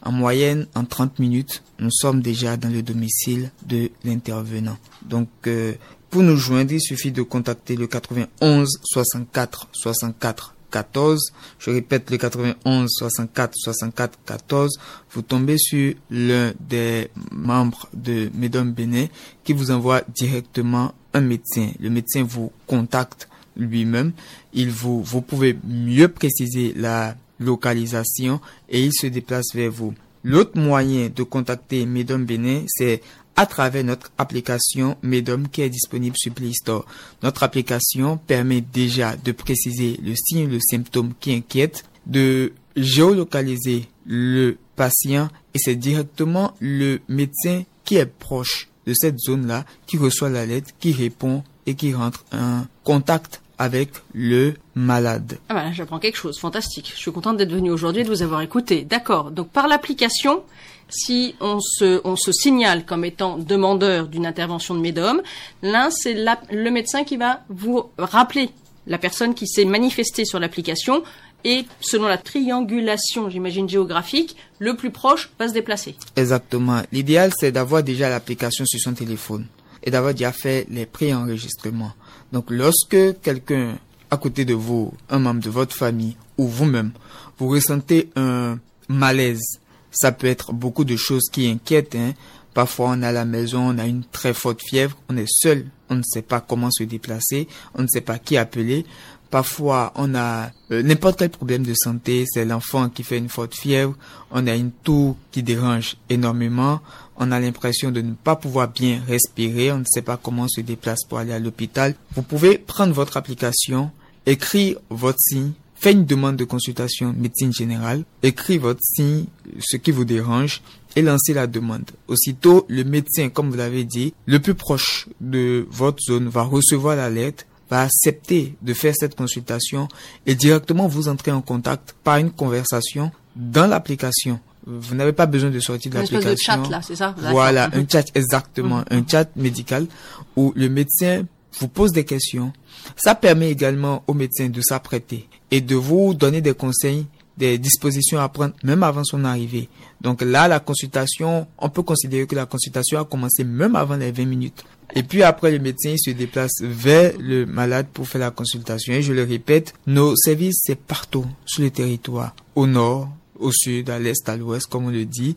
En 0.01 0.12
moyenne, 0.12 0.68
en 0.75 0.86
30 0.86 1.19
minutes, 1.19 1.63
nous 1.80 1.92
sommes 1.92 2.22
déjà 2.22 2.57
dans 2.57 2.69
le 2.69 2.81
domicile 2.81 3.51
de 3.66 3.92
l'intervenant. 4.04 4.78
Donc, 5.04 5.30
euh, 5.48 5.74
pour 6.10 6.24
nous 6.24 6.38
joindre, 6.38 6.72
il 6.74 6.81
suffit 6.81 7.12
de 7.12 7.22
contacter 7.22 7.75
le 7.75 7.88
91 7.88 8.68
64 8.84 9.68
64 9.74 10.56
14. 10.72 11.34
Je 11.60 11.72
répète 11.72 12.10
le 12.10 12.18
91 12.18 12.90
64 12.90 13.54
64 13.56 14.19
14. 14.25 14.80
Vous 15.12 15.22
tombez 15.22 15.57
sur 15.57 15.94
l'un 16.10 16.54
des 16.60 17.10
membres 17.31 17.88
de 17.94 18.30
Mesdames 18.34 18.72
Bénin 18.72 19.07
qui 19.44 19.54
vous 19.54 19.72
envoie 19.72 20.01
directement 20.16 20.94
un 21.13 21.22
médecin. 21.22 21.72
Le 21.80 21.90
médecin 21.90 22.24
vous 22.24 22.51
contacte 22.68 23.30
lui-même. 23.56 24.13
Il 24.54 24.72
vous, 24.72 25.04
vous 25.04 25.22
pouvez 25.22 25.57
mieux 25.68 26.07
préciser 26.07 26.74
la 26.75 27.16
localisation 27.39 28.39
et 28.69 28.83
il 28.83 28.94
se 28.94 29.07
déplace 29.07 29.53
vers 29.53 29.71
vous. 29.71 29.94
L'autre 30.24 30.59
moyen 30.59 31.09
de 31.13 31.24
contacter 31.24 31.86
Medom 31.86 32.19
Bénin, 32.19 32.63
c'est 32.68 33.01
à 33.36 33.45
travers 33.45 33.86
notre 33.86 34.12
application 34.18 34.97
Medom 35.01 35.44
qui 35.50 35.62
est 35.62 35.69
disponible 35.69 36.18
sur 36.18 36.33
Play 36.33 36.51
Store. 36.51 36.86
Notre 37.24 37.44
application 37.44 38.18
permet 38.18 38.59
déjà 38.59 39.15
de 39.15 39.31
préciser 39.31 39.97
le 40.03 40.13
signe, 40.15 40.50
le 40.50 40.59
symptôme 40.59 41.13
qui 41.19 41.33
inquiète, 41.33 41.86
de 42.06 42.51
géolocaliser 42.75 43.86
le 44.06 44.57
patient 44.75 45.30
et 45.53 45.59
c'est 45.59 45.75
directement 45.75 46.53
le 46.59 47.00
médecin 47.07 47.63
qui 47.86 47.95
est 47.95 48.06
proche 48.06 48.68
de 48.86 48.94
cette 48.94 49.19
zone-là 49.19 49.65
qui 49.88 49.97
reçoit 49.97 50.30
la 50.30 50.45
lettre, 50.45 50.71
qui 50.80 50.91
répond 50.91 51.44
et 51.65 51.75
qui 51.75 51.94
rentre 51.94 52.25
en 52.33 52.65
contact 52.83 53.41
avec 53.59 53.89
le 54.13 54.56
malade. 54.73 55.38
Ah 55.50 55.53
bah 55.53 55.65
j'apprends 55.73 56.00
quelque 56.00 56.15
chose, 56.15 56.39
fantastique. 56.39 56.91
Je 56.95 57.00
suis 57.00 57.11
contente 57.11 57.38
d'être 57.38 57.51
venue 57.51 57.71
aujourd'hui 57.71 58.01
et 58.01 58.06
de 58.06 58.09
vous 58.09 58.23
avoir 58.23 58.41
écouté. 58.41 58.83
D'accord. 58.83 59.31
Donc 59.31 59.50
par 59.50 59.67
l'application, 59.67 60.41
si 60.88 61.35
on 61.41 61.59
se, 61.59 62.01
on 62.06 62.15
se 62.15 62.31
signale 62.31 62.85
comme 62.85 63.06
étant 63.06 63.38
demandeur 63.38 64.07
d'une 64.07 64.25
intervention 64.25 64.73
de 64.73 64.79
médom, 64.79 65.21
l'un 65.61 65.89
c'est 65.91 66.15
le 66.15 66.69
médecin 66.71 67.03
qui 67.03 67.17
va 67.17 67.41
vous 67.50 67.89
rappeler 67.97 68.50
la 68.88 68.97
personne 68.97 69.35
qui 69.35 69.45
s'est 69.45 69.65
manifestée 69.65 70.25
sur 70.25 70.39
l'application 70.39 71.03
et 71.44 71.65
selon 71.79 72.07
la 72.07 72.17
triangulation, 72.17 73.29
j'imagine 73.29 73.69
géographique, 73.69 74.35
le 74.57 74.75
plus 74.75 74.91
proche 74.91 75.29
va 75.39 75.47
se 75.47 75.53
déplacer. 75.53 75.95
Exactement. 76.15 76.81
L'idéal 76.91 77.31
c'est 77.38 77.51
d'avoir 77.51 77.83
déjà 77.83 78.09
l'application 78.09 78.65
sur 78.65 78.79
son 78.79 78.94
téléphone 78.94 79.45
et 79.83 79.91
d'avoir 79.91 80.13
déjà 80.13 80.31
fait 80.31 80.65
les 80.69 80.85
préenregistrements. 80.85 81.93
Donc 82.31 82.45
lorsque 82.49 83.19
quelqu'un 83.21 83.77
à 84.11 84.17
côté 84.17 84.45
de 84.45 84.53
vous, 84.53 84.93
un 85.09 85.19
membre 85.19 85.41
de 85.41 85.49
votre 85.49 85.75
famille 85.75 86.17
ou 86.37 86.47
vous-même, 86.47 86.91
vous 87.37 87.47
ressentez 87.49 88.09
un 88.15 88.57
malaise, 88.87 89.59
ça 89.91 90.11
peut 90.11 90.27
être 90.27 90.53
beaucoup 90.53 90.83
de 90.83 90.95
choses 90.95 91.29
qui 91.31 91.47
inquiètent. 91.47 91.95
Hein. 91.95 92.13
Parfois 92.53 92.89
on 92.89 93.01
est 93.01 93.07
à 93.07 93.11
la 93.11 93.25
maison, 93.25 93.69
on 93.69 93.77
a 93.77 93.85
une 93.85 94.03
très 94.03 94.33
forte 94.33 94.61
fièvre, 94.61 94.97
on 95.09 95.17
est 95.17 95.29
seul, 95.29 95.67
on 95.89 95.95
ne 95.95 96.03
sait 96.03 96.21
pas 96.21 96.41
comment 96.41 96.71
se 96.71 96.83
déplacer, 96.83 97.47
on 97.75 97.83
ne 97.83 97.87
sait 97.87 98.01
pas 98.01 98.17
qui 98.17 98.37
appeler. 98.37 98.85
Parfois, 99.29 99.93
on 99.95 100.15
a 100.15 100.49
euh, 100.71 100.81
n'importe 100.81 101.19
quel 101.19 101.29
problème 101.29 101.63
de 101.63 101.73
santé, 101.75 102.25
c'est 102.27 102.45
l'enfant 102.45 102.89
qui 102.89 103.03
fait 103.03 103.19
une 103.19 103.29
forte 103.29 103.53
fièvre, 103.53 103.95
on 104.31 104.47
a 104.47 104.55
une 104.55 104.71
toux 104.71 105.15
qui 105.31 105.43
dérange 105.43 105.97
énormément, 106.09 106.81
on 107.15 107.31
a 107.31 107.39
l'impression 107.39 107.91
de 107.91 108.01
ne 108.01 108.13
pas 108.13 108.35
pouvoir 108.35 108.69
bien 108.69 109.01
respirer, 109.07 109.71
on 109.71 109.79
ne 109.79 109.85
sait 109.85 110.01
pas 110.01 110.17
comment 110.17 110.47
se 110.47 110.61
déplacer 110.61 111.05
pour 111.07 111.19
aller 111.19 111.33
à 111.33 111.39
l'hôpital. 111.39 111.93
Vous 112.15 112.23
pouvez 112.23 112.57
prendre 112.57 112.93
votre 112.93 113.17
application, 113.17 113.91
écrire 114.25 114.77
votre 114.89 115.19
signe, 115.19 115.51
faire 115.75 115.93
une 115.93 116.05
demande 116.05 116.35
de 116.35 116.43
consultation 116.43 117.13
médecine 117.15 117.53
générale, 117.53 118.03
écrire 118.23 118.61
votre 118.61 118.81
signe, 118.81 119.25
ce 119.59 119.77
qui 119.77 119.91
vous 119.91 120.05
dérange, 120.05 120.61
et 120.95 121.03
lancer 121.03 121.33
la 121.33 121.45
demande. 121.45 121.91
Aussitôt, 122.07 122.65
le 122.67 122.83
médecin, 122.83 123.29
comme 123.29 123.51
vous 123.51 123.57
l'avez 123.57 123.83
dit, 123.83 124.13
le 124.25 124.39
plus 124.39 124.55
proche 124.55 125.07
de 125.21 125.67
votre 125.69 126.01
zone 126.01 126.29
va 126.29 126.41
recevoir 126.41 126.95
la 126.95 127.11
lettre 127.11 127.45
va 127.69 127.81
accepter 127.81 128.56
de 128.62 128.74
faire 128.74 128.94
cette 128.95 129.16
consultation 129.16 129.88
et 130.25 130.36
directement 130.36 130.88
vous 130.88 131.07
entrer 131.07 131.31
en 131.31 131.42
contact 131.42 131.95
par 132.04 132.18
une 132.18 132.31
conversation 132.31 133.12
dans 133.36 133.68
l'application. 133.68 134.39
Vous 134.66 134.95
n'avez 134.95 135.13
pas 135.13 135.25
besoin 135.25 135.50
de 135.50 135.60
sortir 135.60 135.92
de 135.92 135.98
l'application. 135.98 136.54
Un 136.54 136.63
chat 136.63 136.69
là, 136.69 136.81
c'est 136.81 136.95
ça? 136.95 137.16
Voilà, 137.31 137.69
un 137.74 137.88
chat 137.88 138.06
exactement, 138.13 138.83
un 138.89 139.07
chat 139.07 139.30
médical 139.36 139.88
où 140.36 140.54
le 140.56 140.69
médecin 140.69 141.24
vous 141.60 141.68
pose 141.68 141.92
des 141.92 142.06
questions. 142.06 142.54
Ça 142.95 143.16
permet 143.16 143.50
également 143.50 144.04
au 144.07 144.13
médecin 144.13 144.50
de 144.50 144.62
s'apprêter 144.62 145.27
et 145.51 145.62
de 145.62 145.75
vous 145.75 146.13
donner 146.13 146.42
des 146.42 146.54
conseils, 146.54 147.07
des 147.39 147.57
dispositions 147.57 148.19
à 148.19 148.27
prendre 148.27 148.53
même 148.63 148.83
avant 148.83 149.03
son 149.06 149.24
arrivée. 149.24 149.69
Donc 150.01 150.21
là, 150.21 150.47
la 150.47 150.59
consultation, 150.59 151.47
on 151.57 151.69
peut 151.69 151.83
considérer 151.83 152.27
que 152.27 152.36
la 152.36 152.45
consultation 152.45 153.00
a 153.00 153.06
commencé 153.06 153.45
même 153.45 153.75
avant 153.77 153.95
les 153.95 154.12
20 154.12 154.25
minutes. 154.25 154.65
Et 154.94 155.03
puis 155.03 155.24
après, 155.24 155.51
le 155.51 155.59
médecin 155.59 155.95
se 155.97 156.09
déplace 156.12 156.62
vers 156.62 157.13
le 157.18 157.45
malade 157.45 157.88
pour 157.94 158.07
faire 158.07 158.21
la 158.21 158.31
consultation. 158.31 158.94
Et 158.94 159.01
je 159.01 159.13
le 159.13 159.24
répète, 159.24 159.74
nos 159.88 160.15
services, 160.18 160.62
c'est 160.63 160.80
partout 160.80 161.25
sur 161.45 161.63
le 161.63 161.71
territoire, 161.71 162.36
au 162.56 162.68
nord, 162.68 163.09
au 163.39 163.51
sud, 163.53 163.89
à 163.89 164.00
l'est, 164.00 164.27
à 164.27 164.36
l'ouest, 164.36 164.68
comme 164.68 164.86
on 164.88 164.89
le 164.89 165.06
dit. 165.06 165.36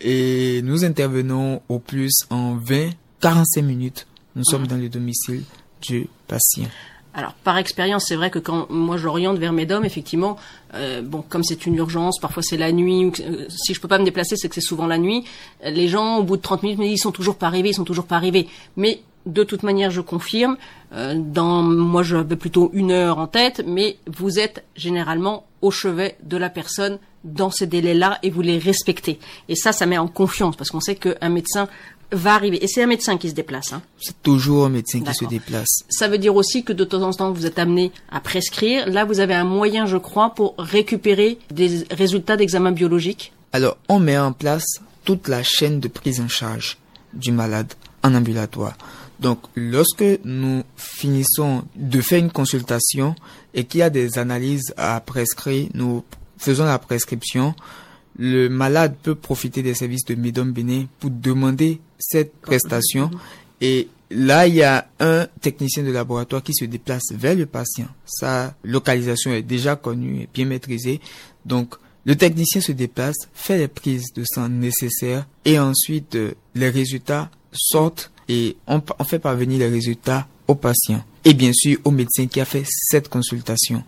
Et 0.00 0.60
nous 0.62 0.84
intervenons 0.84 1.60
au 1.68 1.80
plus 1.80 2.12
en 2.30 2.54
20, 2.54 2.90
45 3.20 3.62
minutes. 3.62 4.06
Nous 4.36 4.44
sommes 4.44 4.66
dans 4.66 4.76
le 4.76 4.88
domicile 4.88 5.42
du 5.80 6.06
patient. 6.28 6.68
Alors, 7.14 7.34
par 7.44 7.58
expérience, 7.58 8.06
c'est 8.08 8.16
vrai 8.16 8.30
que 8.30 8.38
quand 8.38 8.70
moi 8.70 8.96
j'oriente 8.96 9.38
vers 9.38 9.52
Médom, 9.52 9.82
effectivement, 9.82 10.36
euh, 10.74 11.02
bon, 11.02 11.22
comme 11.28 11.44
c'est 11.44 11.66
une 11.66 11.74
urgence, 11.74 12.18
parfois 12.18 12.42
c'est 12.42 12.56
la 12.56 12.72
nuit, 12.72 13.04
ou 13.04 13.12
euh, 13.20 13.46
si 13.48 13.74
je 13.74 13.80
peux 13.80 13.88
pas 13.88 13.98
me 13.98 14.04
déplacer, 14.04 14.36
c'est 14.36 14.48
que 14.48 14.54
c'est 14.54 14.62
souvent 14.62 14.86
la 14.86 14.98
nuit. 14.98 15.24
Les 15.64 15.88
gens, 15.88 16.18
au 16.18 16.22
bout 16.22 16.38
de 16.38 16.42
30 16.42 16.62
minutes, 16.62 16.78
me 16.78 16.86
ils 16.86 16.98
sont 16.98 17.12
toujours 17.12 17.36
pas 17.36 17.46
arrivés, 17.46 17.70
ils 17.70 17.74
sont 17.74 17.84
toujours 17.84 18.06
pas 18.06 18.16
arrivés. 18.16 18.48
Mais 18.76 19.02
de 19.26 19.44
toute 19.44 19.62
manière, 19.62 19.90
je 19.90 20.00
confirme. 20.00 20.56
Euh, 20.94 21.14
dans 21.16 21.62
moi, 21.62 22.02
j'avais 22.02 22.36
plutôt 22.36 22.70
une 22.72 22.90
heure 22.90 23.18
en 23.18 23.26
tête, 23.26 23.62
mais 23.66 23.98
vous 24.06 24.38
êtes 24.38 24.64
généralement 24.74 25.44
au 25.60 25.70
chevet 25.70 26.16
de 26.22 26.36
la 26.36 26.50
personne 26.50 26.98
dans 27.24 27.50
ces 27.50 27.66
délais-là 27.66 28.18
et 28.22 28.30
vous 28.30 28.42
les 28.42 28.58
respectez. 28.58 29.18
Et 29.48 29.54
ça, 29.54 29.72
ça 29.72 29.86
met 29.86 29.98
en 29.98 30.08
confiance 30.08 30.56
parce 30.56 30.70
qu'on 30.70 30.80
sait 30.80 30.96
qu'un 30.96 31.28
médecin 31.28 31.68
va 32.12 32.34
arriver. 32.34 32.62
Et 32.62 32.68
c'est 32.68 32.82
un 32.82 32.86
médecin 32.86 33.16
qui 33.18 33.30
se 33.30 33.34
déplace. 33.34 33.72
Hein. 33.72 33.82
C'est 34.00 34.20
toujours 34.22 34.66
un 34.66 34.68
médecin 34.68 35.00
qui 35.00 35.14
se 35.14 35.24
déplace. 35.24 35.84
Ça 35.88 36.08
veut 36.08 36.18
dire 36.18 36.36
aussi 36.36 36.64
que 36.64 36.72
de 36.72 36.84
temps 36.84 37.02
en 37.02 37.12
temps, 37.12 37.32
vous 37.32 37.46
êtes 37.46 37.58
amené 37.58 37.92
à 38.10 38.20
prescrire. 38.20 38.88
Là, 38.88 39.04
vous 39.04 39.20
avez 39.20 39.34
un 39.34 39.44
moyen, 39.44 39.86
je 39.86 39.96
crois, 39.96 40.34
pour 40.34 40.54
récupérer 40.58 41.38
des 41.50 41.84
résultats 41.90 42.36
d'examen 42.36 42.72
biologique. 42.72 43.32
Alors, 43.52 43.76
on 43.88 43.98
met 43.98 44.18
en 44.18 44.32
place 44.32 44.80
toute 45.04 45.28
la 45.28 45.42
chaîne 45.42 45.80
de 45.80 45.88
prise 45.88 46.20
en 46.20 46.28
charge 46.28 46.78
du 47.12 47.32
malade 47.32 47.72
en 48.02 48.14
ambulatoire. 48.14 48.76
Donc, 49.20 49.38
lorsque 49.54 50.04
nous 50.24 50.62
finissons 50.76 51.62
de 51.76 52.00
faire 52.00 52.18
une 52.18 52.32
consultation 52.32 53.14
et 53.54 53.64
qu'il 53.64 53.80
y 53.80 53.82
a 53.82 53.90
des 53.90 54.18
analyses 54.18 54.74
à 54.76 55.00
prescrire, 55.00 55.68
nous 55.74 56.02
faisons 56.38 56.64
la 56.64 56.78
prescription. 56.78 57.54
Le 58.18 58.48
malade 58.48 58.96
peut 59.00 59.14
profiter 59.14 59.62
des 59.62 59.74
services 59.74 60.04
de 60.04 60.14
Médom 60.16 60.46
Bénin 60.46 60.86
pour 60.98 61.10
demander 61.10 61.80
cette 62.02 62.34
prestation 62.40 63.10
et 63.60 63.88
là 64.10 64.46
il 64.46 64.56
y 64.56 64.62
a 64.62 64.88
un 65.00 65.26
technicien 65.40 65.82
de 65.82 65.90
laboratoire 65.90 66.42
qui 66.42 66.52
se 66.52 66.64
déplace 66.64 67.12
vers 67.12 67.34
le 67.34 67.46
patient. 67.46 67.86
Sa 68.04 68.54
localisation 68.64 69.32
est 69.32 69.42
déjà 69.42 69.76
connue 69.76 70.22
et 70.22 70.28
bien 70.32 70.44
maîtrisée. 70.44 71.00
Donc 71.46 71.76
le 72.04 72.16
technicien 72.16 72.60
se 72.60 72.72
déplace, 72.72 73.16
fait 73.32 73.58
les 73.58 73.68
prises 73.68 74.12
de 74.14 74.24
sang 74.24 74.48
nécessaires 74.48 75.26
et 75.44 75.58
ensuite 75.58 76.16
euh, 76.16 76.32
les 76.54 76.68
résultats 76.68 77.30
sortent 77.52 78.10
et 78.28 78.56
on, 78.66 78.82
on 78.98 79.04
fait 79.04 79.20
parvenir 79.20 79.60
les 79.60 79.68
résultats 79.68 80.26
au 80.48 80.56
patient 80.56 81.04
et 81.24 81.34
bien 81.34 81.52
sûr 81.52 81.78
au 81.84 81.92
médecin 81.92 82.26
qui 82.26 82.40
a 82.40 82.44
fait 82.44 82.64
cette 82.66 83.08
consultation. 83.08 83.84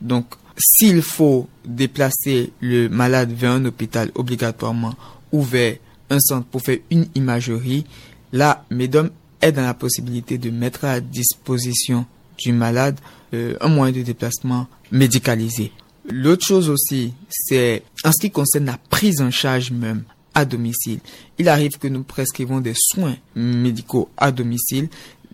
Donc 0.00 0.24
s'il 0.56 1.02
faut 1.02 1.48
déplacer 1.64 2.52
le 2.60 2.88
malade 2.88 3.32
vers 3.32 3.52
un 3.52 3.64
hôpital 3.64 4.10
obligatoirement 4.14 4.94
ou 5.32 5.42
vers 5.42 5.76
un 6.10 6.20
centre 6.20 6.46
pour 6.46 6.62
faire 6.62 6.78
une 6.90 7.06
imagerie, 7.14 7.84
là, 8.32 8.64
mesdames 8.70 9.10
est 9.40 9.52
dans 9.52 9.62
la 9.62 9.74
possibilité 9.74 10.38
de 10.38 10.50
mettre 10.50 10.84
à 10.84 11.00
disposition 11.00 12.04
du 12.38 12.52
malade 12.52 12.98
euh, 13.34 13.56
un 13.60 13.68
moyen 13.68 13.92
de 13.92 14.02
déplacement 14.02 14.66
médicalisé. 14.90 15.72
L'autre 16.10 16.44
chose 16.44 16.68
aussi, 16.68 17.14
c'est 17.28 17.82
en 18.04 18.12
ce 18.12 18.20
qui 18.20 18.30
concerne 18.30 18.66
la 18.66 18.78
prise 18.90 19.20
en 19.20 19.30
charge 19.30 19.70
même 19.70 20.04
à 20.34 20.44
domicile. 20.44 21.00
Il 21.38 21.48
arrive 21.48 21.78
que 21.78 21.88
nous 21.88 22.02
prescrivons 22.02 22.60
des 22.60 22.74
soins 22.76 23.16
médicaux 23.34 24.08
à 24.16 24.30
domicile. 24.32 24.88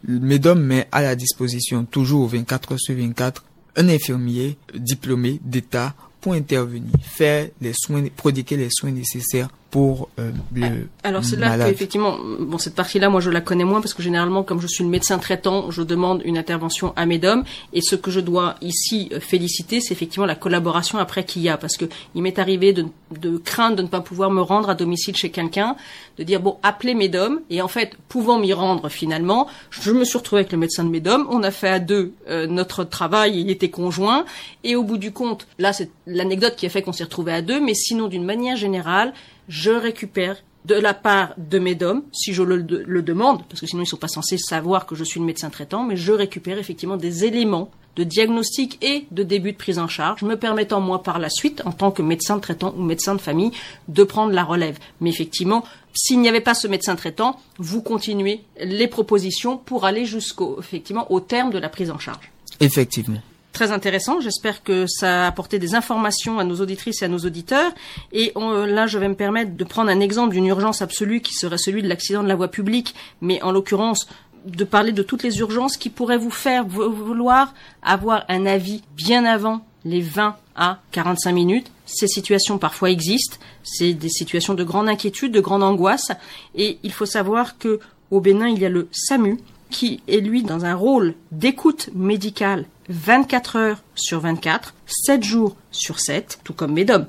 Mesdames 0.06 0.60
met 0.60 0.88
à 0.92 1.02
la 1.02 1.14
disposition 1.14 1.84
toujours 1.84 2.28
24 2.28 2.72
heures 2.72 2.80
sur 2.80 2.94
24 2.94 3.44
un 3.76 3.88
infirmier 3.88 4.56
diplômé 4.74 5.40
d'État 5.44 5.94
pour 6.20 6.32
intervenir, 6.32 6.92
faire 7.02 7.48
les 7.60 7.72
soins, 7.74 8.04
prodiguer 8.16 8.56
les 8.56 8.68
soins 8.70 8.90
nécessaires 8.90 9.48
pour 9.70 10.08
euh, 10.18 10.30
le 10.54 10.88
Alors 11.02 11.24
c'est 11.24 11.36
là 11.36 11.58
qu'effectivement, 11.58 12.18
bon 12.38 12.56
cette 12.56 12.74
partie-là, 12.74 13.08
moi 13.08 13.20
je 13.20 13.30
la 13.30 13.40
connais 13.40 13.64
moins 13.64 13.80
parce 13.80 13.94
que 13.94 14.02
généralement, 14.02 14.42
comme 14.42 14.60
je 14.60 14.66
suis 14.66 14.84
le 14.84 14.90
médecin 14.90 15.18
traitant, 15.18 15.70
je 15.70 15.82
demande 15.82 16.22
une 16.24 16.38
intervention 16.38 16.92
à 16.96 17.04
Médom. 17.04 17.42
Et 17.72 17.80
ce 17.80 17.96
que 17.96 18.10
je 18.10 18.20
dois 18.20 18.54
ici 18.62 19.08
euh, 19.12 19.20
féliciter, 19.20 19.80
c'est 19.80 19.92
effectivement 19.92 20.26
la 20.26 20.36
collaboration 20.36 20.98
après 20.98 21.24
qu'il 21.24 21.42
y 21.42 21.48
a. 21.48 21.56
Parce 21.56 21.76
que 21.76 21.84
il 22.14 22.22
m'est 22.22 22.38
arrivé 22.38 22.72
de, 22.72 22.86
de, 23.20 23.38
craindre 23.38 23.76
de 23.76 23.82
ne 23.82 23.88
pas 23.88 24.00
pouvoir 24.00 24.30
me 24.30 24.40
rendre 24.40 24.70
à 24.70 24.74
domicile 24.74 25.16
chez 25.16 25.30
quelqu'un, 25.30 25.76
de 26.18 26.22
dire 26.22 26.40
bon 26.40 26.58
appelez 26.62 26.94
Médom. 26.94 27.40
Et 27.50 27.60
en 27.60 27.68
fait 27.68 27.96
pouvant 28.08 28.38
m'y 28.38 28.52
rendre 28.52 28.88
finalement, 28.88 29.48
je 29.70 29.90
me 29.90 30.04
suis 30.04 30.16
retrouvée 30.16 30.40
avec 30.40 30.52
le 30.52 30.58
médecin 30.58 30.84
de 30.84 30.90
Médom, 30.90 31.26
on 31.28 31.42
a 31.42 31.50
fait 31.50 31.68
à 31.68 31.80
deux 31.80 32.12
euh, 32.28 32.46
notre 32.46 32.84
travail, 32.84 33.40
il 33.40 33.50
était 33.50 33.70
conjoint. 33.70 34.24
Et 34.62 34.76
au 34.76 34.84
bout 34.84 34.98
du 34.98 35.12
compte, 35.12 35.46
là 35.58 35.72
c'est 35.72 35.90
l'anecdote 36.06 36.54
qui 36.56 36.66
a 36.66 36.68
fait 36.68 36.82
qu'on 36.82 36.92
s'est 36.92 37.04
retrouvé 37.04 37.32
à 37.32 37.42
deux, 37.42 37.60
mais 37.60 37.74
sinon 37.74 38.06
d'une 38.06 38.24
manière 38.24 38.56
générale 38.56 39.12
je 39.48 39.70
récupère 39.70 40.36
de 40.66 40.74
la 40.74 40.94
part 40.94 41.34
de 41.38 41.58
mes 41.58 41.74
DOM, 41.74 42.02
si 42.12 42.32
je 42.32 42.42
le, 42.42 42.62
demande, 43.02 43.44
parce 43.48 43.60
que 43.60 43.66
sinon 43.66 43.82
ils 43.82 43.86
sont 43.86 43.96
pas 43.96 44.08
censés 44.08 44.36
savoir 44.36 44.86
que 44.86 44.96
je 44.96 45.04
suis 45.04 45.20
le 45.20 45.26
médecin 45.26 45.48
traitant, 45.48 45.84
mais 45.84 45.96
je 45.96 46.12
récupère 46.12 46.58
effectivement 46.58 46.96
des 46.96 47.24
éléments 47.24 47.70
de 47.94 48.04
diagnostic 48.04 48.78
et 48.82 49.06
de 49.10 49.22
début 49.22 49.52
de 49.52 49.56
prise 49.56 49.78
en 49.78 49.88
charge, 49.88 50.22
me 50.22 50.34
permettant 50.34 50.80
moi 50.80 51.02
par 51.02 51.18
la 51.18 51.30
suite, 51.30 51.62
en 51.64 51.72
tant 51.72 51.90
que 51.90 52.02
médecin 52.02 52.38
traitant 52.40 52.74
ou 52.76 52.82
médecin 52.82 53.14
de 53.14 53.20
famille, 53.20 53.52
de 53.88 54.04
prendre 54.04 54.32
la 54.32 54.44
relève. 54.44 54.78
Mais 55.00 55.08
effectivement, 55.08 55.64
s'il 55.94 56.20
n'y 56.20 56.28
avait 56.28 56.42
pas 56.42 56.54
ce 56.54 56.68
médecin 56.68 56.96
traitant, 56.96 57.40
vous 57.58 57.80
continuez 57.80 58.42
les 58.60 58.88
propositions 58.88 59.56
pour 59.56 59.86
aller 59.86 60.04
jusqu'au 60.04 60.56
effectivement 60.58 61.10
au 61.10 61.20
terme 61.20 61.50
de 61.50 61.58
la 61.58 61.70
prise 61.70 61.90
en 61.90 61.98
charge. 61.98 62.30
Effectivement 62.60 63.22
très 63.56 63.72
intéressant. 63.72 64.20
J'espère 64.20 64.62
que 64.62 64.86
ça 64.86 65.24
a 65.24 65.26
apporté 65.26 65.58
des 65.58 65.74
informations 65.74 66.38
à 66.38 66.44
nos 66.44 66.56
auditrices 66.56 67.00
et 67.00 67.06
à 67.06 67.08
nos 67.08 67.20
auditeurs. 67.20 67.72
Et 68.12 68.34
là, 68.36 68.86
je 68.86 68.98
vais 68.98 69.08
me 69.08 69.14
permettre 69.14 69.56
de 69.56 69.64
prendre 69.64 69.90
un 69.90 70.00
exemple 70.00 70.34
d'une 70.34 70.44
urgence 70.44 70.82
absolue 70.82 71.22
qui 71.22 71.32
serait 71.32 71.56
celui 71.56 71.82
de 71.82 71.88
l'accident 71.88 72.22
de 72.22 72.28
la 72.28 72.34
voie 72.34 72.48
publique, 72.48 72.94
mais 73.22 73.42
en 73.42 73.52
l'occurrence 73.52 74.08
de 74.44 74.64
parler 74.64 74.92
de 74.92 75.02
toutes 75.02 75.22
les 75.22 75.38
urgences 75.38 75.78
qui 75.78 75.88
pourraient 75.88 76.18
vous 76.18 76.30
faire 76.30 76.66
vouloir 76.66 77.54
avoir 77.82 78.26
un 78.28 78.44
avis 78.44 78.82
bien 78.94 79.24
avant 79.24 79.64
les 79.86 80.02
20 80.02 80.36
à 80.54 80.80
45 80.92 81.32
minutes. 81.32 81.70
Ces 81.86 82.08
situations 82.08 82.58
parfois 82.58 82.90
existent. 82.90 83.38
C'est 83.62 83.94
des 83.94 84.10
situations 84.10 84.52
de 84.52 84.64
grande 84.64 84.90
inquiétude, 84.90 85.32
de 85.32 85.40
grande 85.40 85.62
angoisse. 85.62 86.12
Et 86.54 86.78
il 86.82 86.92
faut 86.92 87.06
savoir 87.06 87.56
que 87.56 87.80
au 88.10 88.20
Bénin, 88.20 88.48
il 88.48 88.60
y 88.60 88.66
a 88.66 88.68
le 88.68 88.88
SAMU 88.92 89.38
qui 89.70 90.02
est 90.08 90.20
lui 90.20 90.42
dans 90.42 90.66
un 90.66 90.74
rôle 90.74 91.14
d'écoute 91.32 91.88
médicale 91.94 92.66
24 92.88 93.56
heures 93.56 93.82
sur 93.94 94.20
24, 94.20 94.74
7 94.86 95.22
jours 95.22 95.56
sur 95.70 96.00
7, 96.00 96.40
tout 96.44 96.52
comme 96.52 96.72
Médom. 96.72 97.06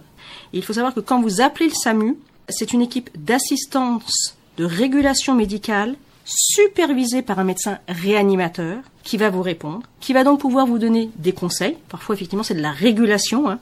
Et 0.54 0.58
il 0.58 0.64
faut 0.64 0.74
savoir 0.74 0.94
que 0.94 1.00
quand 1.00 1.22
vous 1.22 1.42
appelez 1.42 1.68
le 1.68 1.74
SAMU, 1.74 2.18
c'est 2.50 2.74
une 2.74 2.82
équipe 2.82 3.10
d'assistance 3.16 4.36
de 4.58 4.66
régulation 4.66 5.36
médicale 5.36 5.96
supervisée 6.26 7.22
par 7.22 7.40
un 7.40 7.44
médecin 7.44 7.80
réanimateur 7.88 8.80
qui 9.04 9.18
va 9.18 9.30
vous 9.30 9.42
répondre, 9.42 9.84
qui 10.02 10.14
va 10.14 10.24
donc 10.24 10.42
pouvoir 10.42 10.66
vous 10.66 10.78
donner 10.78 11.10
des 11.16 11.32
conseils, 11.32 11.78
parfois 11.90 12.16
effectivement 12.16 12.44
c'est 12.44 12.56
de 12.56 12.62
la 12.62 12.72
régulation, 12.72 13.50
hein, 13.50 13.60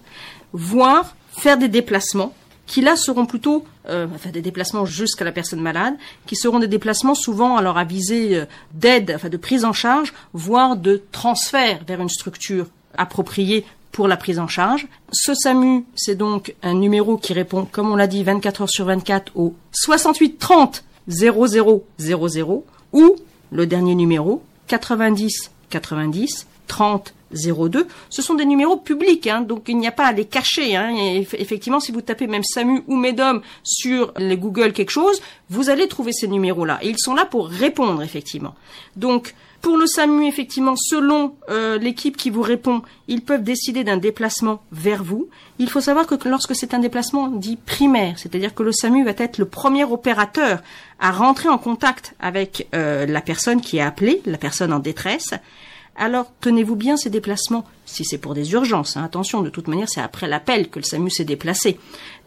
voire 0.54 1.16
faire 1.32 1.58
des 1.58 1.68
déplacements 1.68 2.34
qui 2.66 2.82
là 2.82 2.96
seront 2.96 3.26
plutôt 3.26 3.66
euh, 3.90 4.08
des 4.32 4.42
déplacements 4.42 4.86
jusqu'à 4.86 5.26
la 5.26 5.32
personne 5.32 5.62
malade, 5.62 5.96
qui 6.26 6.36
seront 6.36 6.60
des 6.60 6.68
déplacements 6.68 7.16
souvent 7.16 7.58
alors 7.58 7.78
à 7.78 7.84
visée 7.84 8.36
euh, 8.36 8.46
d'aide, 8.74 9.14
enfin 9.16 9.30
de 9.30 9.38
prise 9.38 9.66
en 9.66 9.74
charge, 9.74 10.14
voire 10.34 10.76
de 10.76 11.04
transfert 11.12 11.82
vers 11.88 12.02
une 12.02 12.10
structure 12.10 12.68
appropriée 12.98 13.66
pour 13.92 14.08
la 14.08 14.18
prise 14.18 14.40
en 14.40 14.48
charge. 14.48 14.88
Ce 15.12 15.34
SAMU, 15.34 15.86
c'est 15.96 16.16
donc 16.16 16.54
un 16.64 16.74
numéro 16.74 17.18
qui 17.18 17.34
répond, 17.34 17.66
comme 17.72 17.92
on 17.92 17.96
l'a 17.96 18.08
dit, 18.08 18.24
24 18.24 18.62
heures 18.62 18.70
sur 18.70 18.86
24 18.86 19.32
au 19.36 19.56
68 19.72 20.38
30 20.38 20.84
0000 21.08 21.82
ou 22.94 23.16
le 23.52 23.68
dernier 23.68 23.96
numéro 23.96 24.42
90 24.68 25.52
90 25.70 26.48
30 26.68 27.14
02. 27.36 27.88
Ce 28.10 28.22
sont 28.22 28.34
des 28.34 28.46
numéros 28.46 28.78
publics, 28.78 29.28
hein, 29.28 29.42
donc 29.42 29.66
il 29.68 29.78
n'y 29.78 29.88
a 29.88 29.92
pas 29.92 30.06
à 30.06 30.12
les 30.12 30.26
cacher. 30.26 30.76
Hein. 30.76 30.96
effectivement, 31.34 31.80
si 31.80 31.92
vous 31.92 32.02
tapez 32.02 32.28
même 32.28 32.44
SAMU 32.44 32.84
ou 32.88 32.96
MEDOM 32.96 33.42
sur 33.64 34.14
les 34.18 34.38
Google 34.38 34.74
quelque 34.74 34.92
chose, 34.92 35.22
vous 35.50 35.70
allez 35.70 35.88
trouver 35.88 36.12
ces 36.12 36.28
numéros-là. 36.28 36.80
Et 36.82 36.90
ils 36.90 37.00
sont 37.00 37.14
là 37.14 37.26
pour 37.26 37.48
répondre, 37.50 38.02
effectivement. 38.02 38.56
Donc, 38.96 39.36
pour 39.66 39.78
le 39.78 39.88
SAMU, 39.88 40.28
effectivement, 40.28 40.76
selon 40.76 41.34
euh, 41.50 41.80
l'équipe 41.80 42.18
qui 42.18 42.30
vous 42.30 42.44
répond, 42.44 42.84
ils 43.08 43.22
peuvent 43.22 43.42
décider 43.42 43.84
d'un 43.84 43.98
déplacement 43.98 44.62
vers 44.72 45.04
vous. 45.04 45.28
Il 45.58 45.72
faut 45.72 45.82
savoir 45.82 46.06
que 46.06 46.14
lorsque 46.30 46.56
c'est 46.56 46.76
un 46.76 46.80
déplacement 46.80 47.30
dit 47.30 47.58
primaire, 47.58 48.20
c'est-à-dire 48.20 48.54
que 48.54 48.62
le 48.62 48.72
SAMU 48.72 49.04
va 49.04 49.14
être 49.18 49.40
le 49.40 49.46
premier 49.46 49.84
opérateur 49.84 50.62
à 51.00 51.12
rentrer 51.12 51.50
en 51.50 51.58
contact 51.58 52.14
avec 52.20 52.68
euh, 52.76 53.08
la 53.08 53.22
personne 53.22 53.60
qui 53.60 53.78
est 53.78 53.82
appelée, 53.82 54.22
la 54.28 54.38
personne 54.38 54.72
en 54.72 54.78
détresse, 54.78 55.34
alors 55.96 56.32
tenez-vous 56.42 56.76
bien 56.76 56.98
ces 56.98 57.10
déplacements, 57.10 57.66
si 57.86 58.04
c'est 58.04 58.18
pour 58.18 58.34
des 58.34 58.52
urgences, 58.52 58.98
hein, 58.98 59.04
attention, 59.04 59.42
de 59.42 59.50
toute 59.50 59.68
manière 59.68 59.90
c'est 59.90 60.02
après 60.02 60.28
l'appel 60.28 60.70
que 60.70 60.80
le 60.80 60.86
SAMU 60.86 61.10
s'est 61.10 61.26
déplacé. 61.26 61.80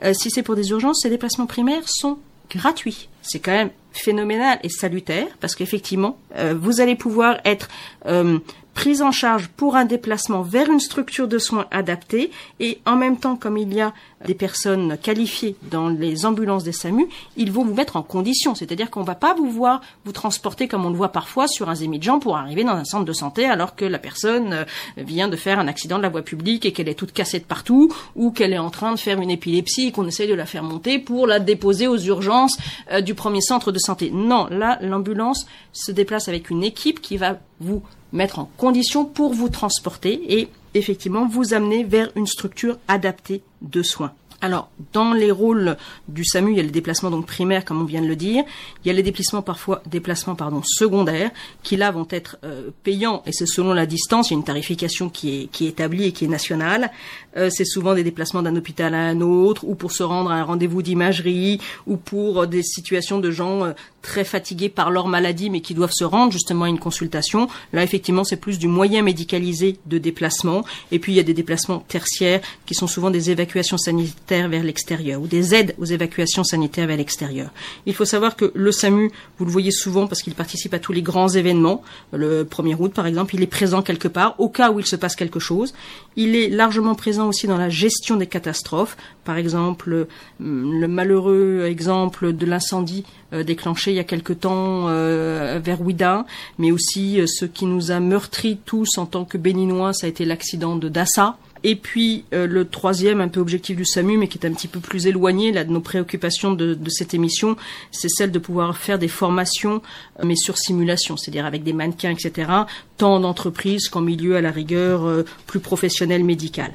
Euh, 0.02 0.12
si 0.14 0.30
c'est 0.30 0.42
pour 0.42 0.56
des 0.56 0.70
urgences, 0.70 1.00
ces 1.02 1.10
déplacements 1.10 1.46
primaires 1.46 1.86
sont 1.86 2.18
gratuits. 2.50 3.08
C'est 3.22 3.40
quand 3.40 3.52
même 3.52 3.70
phénoménal 3.92 4.58
et 4.62 4.68
salutaire 4.68 5.26
parce 5.40 5.54
qu'effectivement, 5.54 6.18
euh, 6.36 6.54
vous 6.58 6.80
allez 6.80 6.96
pouvoir 6.96 7.40
être 7.44 7.68
euh, 8.06 8.38
prise 8.78 9.02
en 9.02 9.10
charge 9.10 9.48
pour 9.48 9.74
un 9.74 9.84
déplacement 9.84 10.42
vers 10.42 10.70
une 10.70 10.78
structure 10.78 11.26
de 11.26 11.38
soins 11.38 11.66
adaptée 11.72 12.30
et 12.60 12.78
en 12.86 12.94
même 12.94 13.16
temps, 13.16 13.34
comme 13.34 13.58
il 13.58 13.74
y 13.74 13.80
a 13.80 13.92
des 14.24 14.34
personnes 14.34 14.96
qualifiées 14.96 15.56
dans 15.68 15.88
les 15.88 16.24
ambulances 16.24 16.62
des 16.62 16.70
SAMU, 16.70 17.08
ils 17.36 17.50
vont 17.50 17.64
vous 17.64 17.74
mettre 17.74 17.96
en 17.96 18.04
condition. 18.04 18.54
C'est-à-dire 18.54 18.88
qu'on 18.88 19.00
ne 19.00 19.04
va 19.04 19.16
pas 19.16 19.34
vous 19.34 19.50
voir 19.50 19.80
vous 20.04 20.12
transporter 20.12 20.68
comme 20.68 20.86
on 20.86 20.90
le 20.90 20.96
voit 20.96 21.10
parfois 21.10 21.48
sur 21.48 21.68
un 21.68 21.74
Zemidjan 21.74 22.20
pour 22.20 22.36
arriver 22.36 22.62
dans 22.62 22.74
un 22.74 22.84
centre 22.84 23.04
de 23.04 23.12
santé 23.12 23.46
alors 23.46 23.74
que 23.74 23.84
la 23.84 23.98
personne 23.98 24.52
euh, 24.52 24.64
vient 24.96 25.26
de 25.26 25.34
faire 25.34 25.58
un 25.58 25.66
accident 25.66 25.98
de 25.98 26.02
la 26.04 26.08
voie 26.08 26.22
publique 26.22 26.64
et 26.64 26.72
qu'elle 26.72 26.88
est 26.88 26.94
toute 26.94 27.12
cassée 27.12 27.40
de 27.40 27.44
partout 27.44 27.92
ou 28.14 28.30
qu'elle 28.30 28.52
est 28.52 28.58
en 28.58 28.70
train 28.70 28.92
de 28.92 28.98
faire 29.00 29.20
une 29.20 29.30
épilepsie 29.30 29.88
et 29.88 29.92
qu'on 29.92 30.06
essaye 30.06 30.28
de 30.28 30.34
la 30.34 30.46
faire 30.46 30.62
monter 30.62 31.00
pour 31.00 31.26
la 31.26 31.40
déposer 31.40 31.88
aux 31.88 31.98
urgences 31.98 32.56
euh, 32.92 33.00
du 33.00 33.16
premier 33.16 33.40
centre 33.40 33.72
de 33.72 33.78
santé. 33.80 34.12
Non, 34.14 34.46
là, 34.52 34.78
l'ambulance 34.82 35.46
se 35.72 35.90
déplace 35.90 36.28
avec 36.28 36.48
une 36.48 36.62
équipe 36.62 37.00
qui 37.00 37.16
va 37.16 37.38
vous 37.60 37.82
mettre 38.12 38.38
en 38.38 38.50
condition 38.56 39.04
pour 39.04 39.34
vous 39.34 39.48
transporter 39.48 40.40
et 40.40 40.48
effectivement 40.74 41.26
vous 41.26 41.54
amener 41.54 41.84
vers 41.84 42.10
une 42.16 42.26
structure 42.26 42.78
adaptée 42.88 43.42
de 43.62 43.82
soins. 43.82 44.12
Alors, 44.40 44.70
dans 44.92 45.14
les 45.14 45.32
rôles 45.32 45.76
du 46.06 46.24
SAMU, 46.24 46.52
il 46.52 46.56
y 46.58 46.60
a 46.60 46.62
les 46.62 46.70
déplacements 46.70 47.10
donc 47.10 47.26
primaires, 47.26 47.64
comme 47.64 47.82
on 47.82 47.84
vient 47.84 48.00
de 48.00 48.06
le 48.06 48.14
dire. 48.14 48.44
Il 48.84 48.88
y 48.88 48.90
a 48.90 48.94
les 48.94 49.02
déplacements 49.02 49.42
parfois 49.42 49.82
déplacements 49.86 50.36
pardon 50.36 50.62
secondaires, 50.64 51.32
qui 51.64 51.76
là 51.76 51.90
vont 51.90 52.06
être 52.10 52.36
euh, 52.44 52.70
payants 52.84 53.24
et 53.26 53.32
c'est 53.32 53.46
selon 53.46 53.72
la 53.72 53.84
distance. 53.84 54.30
Il 54.30 54.34
y 54.34 54.36
a 54.36 54.38
une 54.38 54.44
tarification 54.44 55.08
qui 55.08 55.42
est 55.42 55.46
qui 55.50 55.66
est 55.66 55.70
établie 55.70 56.04
et 56.04 56.12
qui 56.12 56.24
est 56.24 56.28
nationale. 56.28 56.92
Euh, 57.36 57.50
c'est 57.50 57.64
souvent 57.64 57.96
des 57.96 58.04
déplacements 58.04 58.42
d'un 58.42 58.54
hôpital 58.54 58.94
à 58.94 58.98
un 58.98 59.20
autre, 59.22 59.64
ou 59.64 59.74
pour 59.74 59.90
se 59.90 60.04
rendre 60.04 60.30
à 60.30 60.34
un 60.34 60.44
rendez-vous 60.44 60.82
d'imagerie, 60.82 61.60
ou 61.88 61.96
pour 61.96 62.42
euh, 62.42 62.46
des 62.46 62.62
situations 62.62 63.18
de 63.18 63.32
gens 63.32 63.72
très 64.02 64.24
fatigués 64.24 64.68
par 64.68 64.92
leur 64.92 65.08
maladie, 65.08 65.50
mais 65.50 65.60
qui 65.60 65.74
doivent 65.74 65.92
se 65.92 66.04
rendre 66.04 66.30
justement 66.30 66.66
à 66.66 66.68
une 66.68 66.78
consultation. 66.78 67.48
Là, 67.72 67.82
effectivement, 67.82 68.22
c'est 68.22 68.36
plus 68.36 68.58
du 68.58 68.68
moyen 68.68 69.02
médicalisé 69.02 69.78
de 69.86 69.98
déplacement. 69.98 70.64
Et 70.92 71.00
puis, 71.00 71.12
il 71.12 71.16
y 71.16 71.20
a 71.20 71.24
des 71.24 71.34
déplacements 71.34 71.80
tertiaires 71.88 72.40
qui 72.66 72.74
sont 72.74 72.86
souvent 72.86 73.10
des 73.10 73.30
évacuations 73.30 73.76
sanitaires 73.76 74.27
vers 74.28 74.62
l'extérieur 74.62 75.20
ou 75.20 75.26
des 75.26 75.54
aides 75.54 75.74
aux 75.78 75.84
évacuations 75.84 76.44
sanitaires 76.44 76.86
vers 76.86 76.96
l'extérieur. 76.96 77.50
Il 77.86 77.94
faut 77.94 78.04
savoir 78.04 78.36
que 78.36 78.52
le 78.54 78.72
SAMU, 78.72 79.10
vous 79.38 79.44
le 79.44 79.50
voyez 79.50 79.70
souvent 79.70 80.06
parce 80.06 80.22
qu'il 80.22 80.34
participe 80.34 80.74
à 80.74 80.78
tous 80.78 80.92
les 80.92 81.02
grands 81.02 81.28
événements. 81.28 81.82
Le 82.12 82.44
1er 82.44 82.76
août, 82.78 82.92
par 82.92 83.06
exemple, 83.06 83.34
il 83.34 83.42
est 83.42 83.46
présent 83.46 83.82
quelque 83.82 84.08
part 84.08 84.34
au 84.38 84.48
cas 84.48 84.70
où 84.70 84.80
il 84.80 84.86
se 84.86 84.96
passe 84.96 85.16
quelque 85.16 85.40
chose. 85.40 85.74
Il 86.16 86.36
est 86.36 86.48
largement 86.48 86.94
présent 86.94 87.28
aussi 87.28 87.46
dans 87.46 87.56
la 87.56 87.70
gestion 87.70 88.16
des 88.16 88.26
catastrophes. 88.26 88.96
Par 89.24 89.38
exemple, 89.38 90.06
le 90.40 90.88
malheureux 90.88 91.64
exemple 91.66 92.32
de 92.32 92.46
l'incendie 92.46 93.04
euh, 93.34 93.44
déclenché 93.44 93.90
il 93.90 93.96
y 93.96 94.00
a 94.00 94.04
quelque 94.04 94.32
temps 94.32 94.88
euh, 94.88 95.60
vers 95.62 95.82
Ouida, 95.82 96.24
mais 96.56 96.70
aussi 96.70 97.20
euh, 97.20 97.26
ce 97.26 97.44
qui 97.44 97.66
nous 97.66 97.90
a 97.90 98.00
meurtri 98.00 98.58
tous 98.64 98.96
en 98.96 99.04
tant 99.04 99.26
que 99.26 99.36
béninois, 99.36 99.92
ça 99.92 100.06
a 100.06 100.08
été 100.08 100.24
l'accident 100.24 100.76
de 100.76 100.88
Dassa. 100.88 101.36
Et 101.64 101.76
puis 101.76 102.24
euh, 102.32 102.46
le 102.46 102.66
troisième, 102.66 103.20
un 103.20 103.28
peu 103.28 103.40
objectif 103.40 103.76
du 103.76 103.84
SAMU, 103.84 104.16
mais 104.16 104.28
qui 104.28 104.38
est 104.38 104.46
un 104.46 104.52
petit 104.52 104.68
peu 104.68 104.80
plus 104.80 105.06
éloigné 105.06 105.52
là 105.52 105.64
de 105.64 105.70
nos 105.70 105.80
préoccupations 105.80 106.52
de, 106.52 106.78
cette 106.88 107.14
émission, 107.14 107.56
c'est 107.90 108.08
celle 108.08 108.30
de 108.30 108.38
pouvoir 108.38 108.76
faire 108.76 108.98
des 108.98 109.08
formations, 109.08 109.82
euh, 110.20 110.24
mais 110.24 110.36
sur 110.36 110.56
simulation, 110.58 111.16
c'est-à-dire 111.16 111.46
avec 111.46 111.62
des 111.62 111.72
mannequins, 111.72 112.10
etc., 112.10 112.50
tant 112.96 113.20
d'entreprises 113.20 113.88
qu'en 113.88 114.00
milieu 114.00 114.36
à 114.36 114.40
la 114.40 114.50
rigueur 114.50 115.04
euh, 115.04 115.24
plus 115.46 115.60
professionnel 115.60 116.24
médical. 116.24 116.72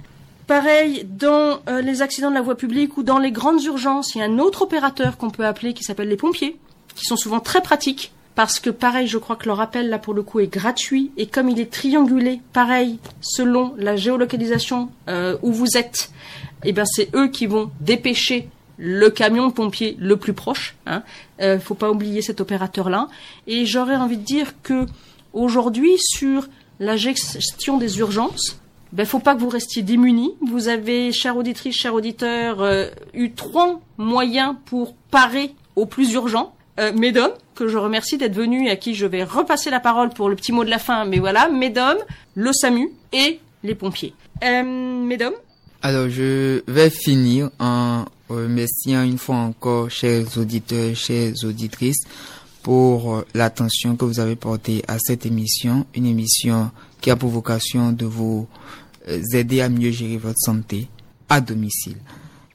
Pareil, 0.48 1.08
dans 1.10 1.62
les 1.82 2.02
accidents 2.02 2.30
de 2.30 2.36
la 2.36 2.42
voie 2.42 2.58
publique 2.58 2.98
ou 2.98 3.04
dans 3.04 3.18
les 3.18 3.32
grandes 3.32 3.64
urgences, 3.64 4.14
il 4.14 4.18
y 4.18 4.22
a 4.22 4.26
un 4.26 4.40
autre 4.40 4.64
opérateur 4.64 5.16
qu'on 5.16 5.30
peut 5.30 5.46
appeler 5.46 5.74
qui 5.74 5.84
s'appelle 5.84 6.10
les 6.10 6.18
pompiers, 6.18 6.58
qui 6.96 7.06
sont 7.06 7.16
souvent 7.16 7.40
très 7.40 7.62
pratiques 7.62 8.12
parce 8.36 8.60
que 8.60 8.70
pareil, 8.70 9.08
je 9.08 9.18
crois 9.18 9.36
que 9.36 9.46
leur 9.46 9.62
appel 9.62 9.90
là 9.90 10.00
pour 10.00 10.14
le 10.14 10.24
coup 10.24 10.40
est 10.40 10.48
gratuit 10.48 11.12
et 11.18 11.28
comme 11.28 11.50
il 11.50 11.60
est 11.60 11.72
triangulé, 11.72 12.42
pareil, 12.52 13.00
selon 13.22 13.74
la 13.78 13.96
géolocalisation 13.96 14.90
euh, 15.08 15.38
où 15.42 15.52
vous 15.52 15.78
êtes, 15.78 16.12
eh 16.64 16.74
ben 16.74 16.86
c'est 16.86 17.14
eux 17.16 17.28
qui 17.28 17.46
vont 17.46 17.72
dépêcher 17.80 18.50
le 18.78 19.10
camion 19.10 19.48
de 19.48 19.54
pompiers 19.54 19.96
le 20.00 20.18
plus 20.18 20.34
proche. 20.34 20.76
Hein. 20.86 21.04
Euh, 21.42 21.60
faut 21.60 21.76
pas 21.76 21.92
oublier 21.92 22.22
cet 22.22 22.42
opérateur 22.42 22.90
là. 22.90 23.08
Et 23.48 23.66
j'aurais 23.66 23.96
envie 23.96 24.18
de 24.18 24.24
dire 24.24 24.54
que 24.64 24.86
aujourd'hui 25.34 25.94
sur 26.00 26.48
la 26.80 26.98
gestion 26.98 27.78
des 27.78 28.00
urgences, 28.00 28.60
ben 28.94 29.06
faut 29.06 29.20
pas 29.20 29.36
que 29.36 29.40
vous 29.40 29.50
restiez 29.50 29.82
démunis. 29.82 30.36
Vous 30.42 30.68
avez, 30.68 31.12
chère 31.12 31.38
auditrice, 31.38 31.76
chers 31.76 31.94
auditeurs, 31.94 32.62
euh, 32.62 32.88
eu 33.14 33.32
trois 33.32 33.80
moyens 33.98 34.56
pour 34.66 34.96
parer 35.12 35.54
au 35.76 35.86
plus 35.86 36.14
urgent. 36.14 36.54
Euh, 36.80 36.92
mesdames, 36.94 37.32
que 37.54 37.68
je 37.68 37.78
remercie 37.78 38.18
d'être 38.18 38.36
venus 38.36 38.68
et 38.68 38.72
à 38.72 38.76
qui 38.76 38.96
je 38.96 39.06
vais 39.06 39.24
repasser 39.24 39.70
la 39.70 39.80
parole 39.80 40.10
pour 40.10 40.30
le 40.30 40.36
petit 40.36 40.52
mot 40.52 40.64
de 40.64 40.70
la 40.70 40.80
fin, 40.80 41.06
mais 41.06 41.20
voilà, 41.20 41.50
mesdames, 41.50 41.98
le 42.36 42.52
SAMU 42.54 42.90
et 43.12 43.40
les 43.64 43.76
pompiers. 43.76 44.14
Euh, 44.44 44.64
mesdames 44.64 45.34
Alors, 45.82 46.10
je 46.10 46.62
vais 46.68 46.90
finir 46.90 47.50
en 47.60 48.06
remerciant 48.30 49.04
une 49.04 49.18
fois 49.18 49.38
encore, 49.38 49.90
chers 49.90 50.38
auditeurs, 50.38 50.96
chères 50.96 51.34
auditrices, 51.44 52.06
pour 52.62 53.24
l'attention 53.34 53.96
que 53.96 54.06
vous 54.06 54.20
avez 54.20 54.36
portée 54.36 54.84
à 54.88 54.98
cette 55.00 55.26
émission, 55.26 55.86
une 55.96 56.06
émission 56.06 56.72
qui 57.02 57.12
a 57.12 57.16
pour 57.18 57.30
vocation 57.30 57.92
de 57.92 58.06
vous 58.06 58.48
euh, 59.10 59.22
aider 59.34 59.60
à 59.60 59.68
mieux 59.68 59.92
gérer 59.92 60.18
votre 60.18 60.40
santé 60.40 60.88
à 61.28 61.42
domicile. 61.42 61.98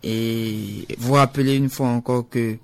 Et 0.03 0.87
vous 0.99 1.13
rappeler 1.15 1.57
une 1.57 1.69
fois 1.69 1.89
encore 1.89 2.29
que 2.29 2.57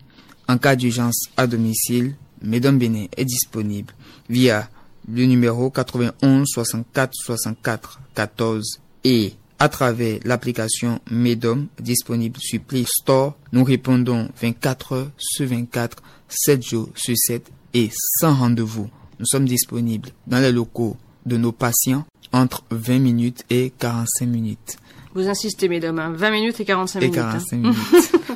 en 0.49 0.59
cas 0.59 0.77
d'urgence 0.77 1.29
à 1.37 1.47
domicile, 1.47 2.15
Medom 2.45 2.75
Bénin 2.75 3.07
est 3.17 3.25
disponible 3.25 3.93
via 4.29 4.69
le 5.09 5.25
numéro 5.25 5.71
91 5.71 6.47
64 6.47 7.13
64 7.15 8.01
14 8.15 8.81
et 9.05 9.35
à 9.59 9.69
travers 9.69 10.19
l'application 10.25 11.01
Medom 11.11 11.67
disponible 11.81 12.39
sur 12.41 12.61
Play 12.61 12.85
Store. 12.87 13.35
Nous 13.53 13.65
répondons 13.65 14.29
24 14.41 14.93
heures 14.93 15.11
sur 15.17 15.47
24, 15.49 16.03
7 16.29 16.63
jours 16.63 16.89
sur 16.95 17.17
7 17.17 17.51
et 17.75 17.91
sans 18.21 18.35
rendez-vous. 18.35 18.89
Nous 19.19 19.27
sommes 19.27 19.47
disponibles 19.47 20.11
dans 20.27 20.41
les 20.41 20.53
locaux 20.53 20.97
de 21.25 21.37
nos 21.37 21.53
patients 21.53 22.05
entre 22.33 22.65
20 22.71 22.99
minutes 22.99 23.45
et 23.51 23.73
45 23.79 24.27
minutes. 24.27 24.77
Vous 25.15 25.29
insistez, 25.29 25.69
mesdames, 25.69 26.15
20 26.17 26.27
hein. 26.27 26.31
minutes 26.31 26.61
et 26.61 26.65
45 26.65 26.99
et 26.99 27.03
minutes. 27.03 27.15
45 27.17 27.57
minutes. 27.59 27.77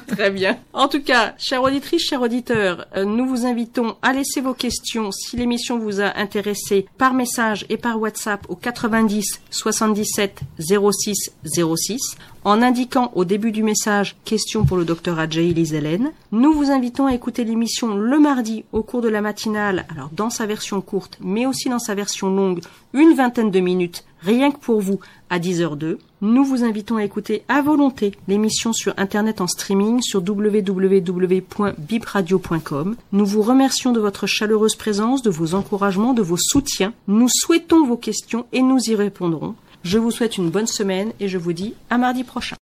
Très 0.07 0.31
bien. 0.31 0.57
En 0.73 0.89
tout 0.89 1.03
cas, 1.03 1.35
chère 1.39 1.63
auditrice, 1.63 2.03
chers 2.03 2.23
auditeurs, 2.23 2.87
euh, 2.97 3.05
nous 3.05 3.27
vous 3.27 3.47
invitons 3.47 3.97
à 4.03 4.13
laisser 4.13 4.41
vos 4.41 4.55
questions 4.55 5.11
si 5.11 5.37
l'émission 5.37 5.79
vous 5.79 6.01
a 6.01 6.17
intéressé 6.19 6.87
par 6.97 7.15
message 7.15 7.67
et 7.69 7.77
par 7.77 8.01
WhatsApp 8.01 8.47
au 8.49 8.55
90 8.55 9.41
77 9.51 10.41
06 10.59 11.33
06 11.45 12.17
en 12.45 12.63
indiquant 12.63 13.13
au 13.15 13.25
début 13.25 13.53
du 13.53 13.63
message 13.63 14.17
question 14.25 14.65
pour 14.65 14.77
le 14.77 14.85
docteur 14.85 15.19
Adjaï 15.19 15.51
Hélène. 15.51 16.13
Nous 16.33 16.53
vous 16.53 16.71
invitons 16.71 17.07
à 17.07 17.15
écouter 17.15 17.45
l'émission 17.45 17.97
le 17.97 18.19
mardi 18.19 18.65
au 18.73 18.83
cours 18.83 19.03
de 19.03 19.09
la 19.09 19.21
matinale, 19.21 19.85
alors 19.91 20.11
dans 20.13 20.31
sa 20.31 20.47
version 20.47 20.81
courte, 20.81 21.19
mais 21.21 21.47
aussi 21.47 21.69
dans 21.69 21.79
sa 21.79 21.95
version 21.95 22.31
longue, 22.31 22.61
une 22.95 23.15
vingtaine 23.15 23.51
de 23.51 23.61
minutes, 23.61 24.05
rien 24.21 24.51
que 24.51 24.59
pour 24.59 24.81
vous, 24.81 24.99
à 25.31 25.39
10h02. 25.39 25.99
Nous 26.21 26.45
vous 26.45 26.65
invitons 26.65 26.97
à 26.97 27.05
écouter 27.05 27.45
à 27.49 27.63
volonté 27.63 28.11
l'émission 28.27 28.73
sur 28.73 28.93
Internet 28.97 29.41
en 29.41 29.47
streaming 29.47 30.03
sur 30.03 30.21
www.bibradio.com. 30.21 32.97
Nous 33.13 33.27
vous 33.27 33.43
remercions 33.43 33.93
de 33.93 34.01
votre 34.01 34.27
chaleureuse 34.27 34.75
présence, 34.75 35.23
de 35.23 35.31
vos 35.31 35.55
encouragements, 35.55 36.15
de 36.15 36.23
vos 36.23 36.37
soutiens. 36.37 36.93
Nous 37.07 37.29
souhaitons 37.29 37.87
vos 37.87 37.97
questions 37.97 38.47
et 38.53 38.63
nous 38.63 38.81
y 38.89 38.95
répondrons. 38.95 39.55
Je 39.83 39.99
vous 39.99 40.11
souhaite 40.11 40.39
une 40.39 40.49
bonne 40.51 40.67
semaine 40.67 41.13
et 41.21 41.29
je 41.29 41.39
vous 41.39 41.53
dis 41.53 41.75
à 41.91 41.99
mardi 41.99 42.25
prochain. 42.25 42.57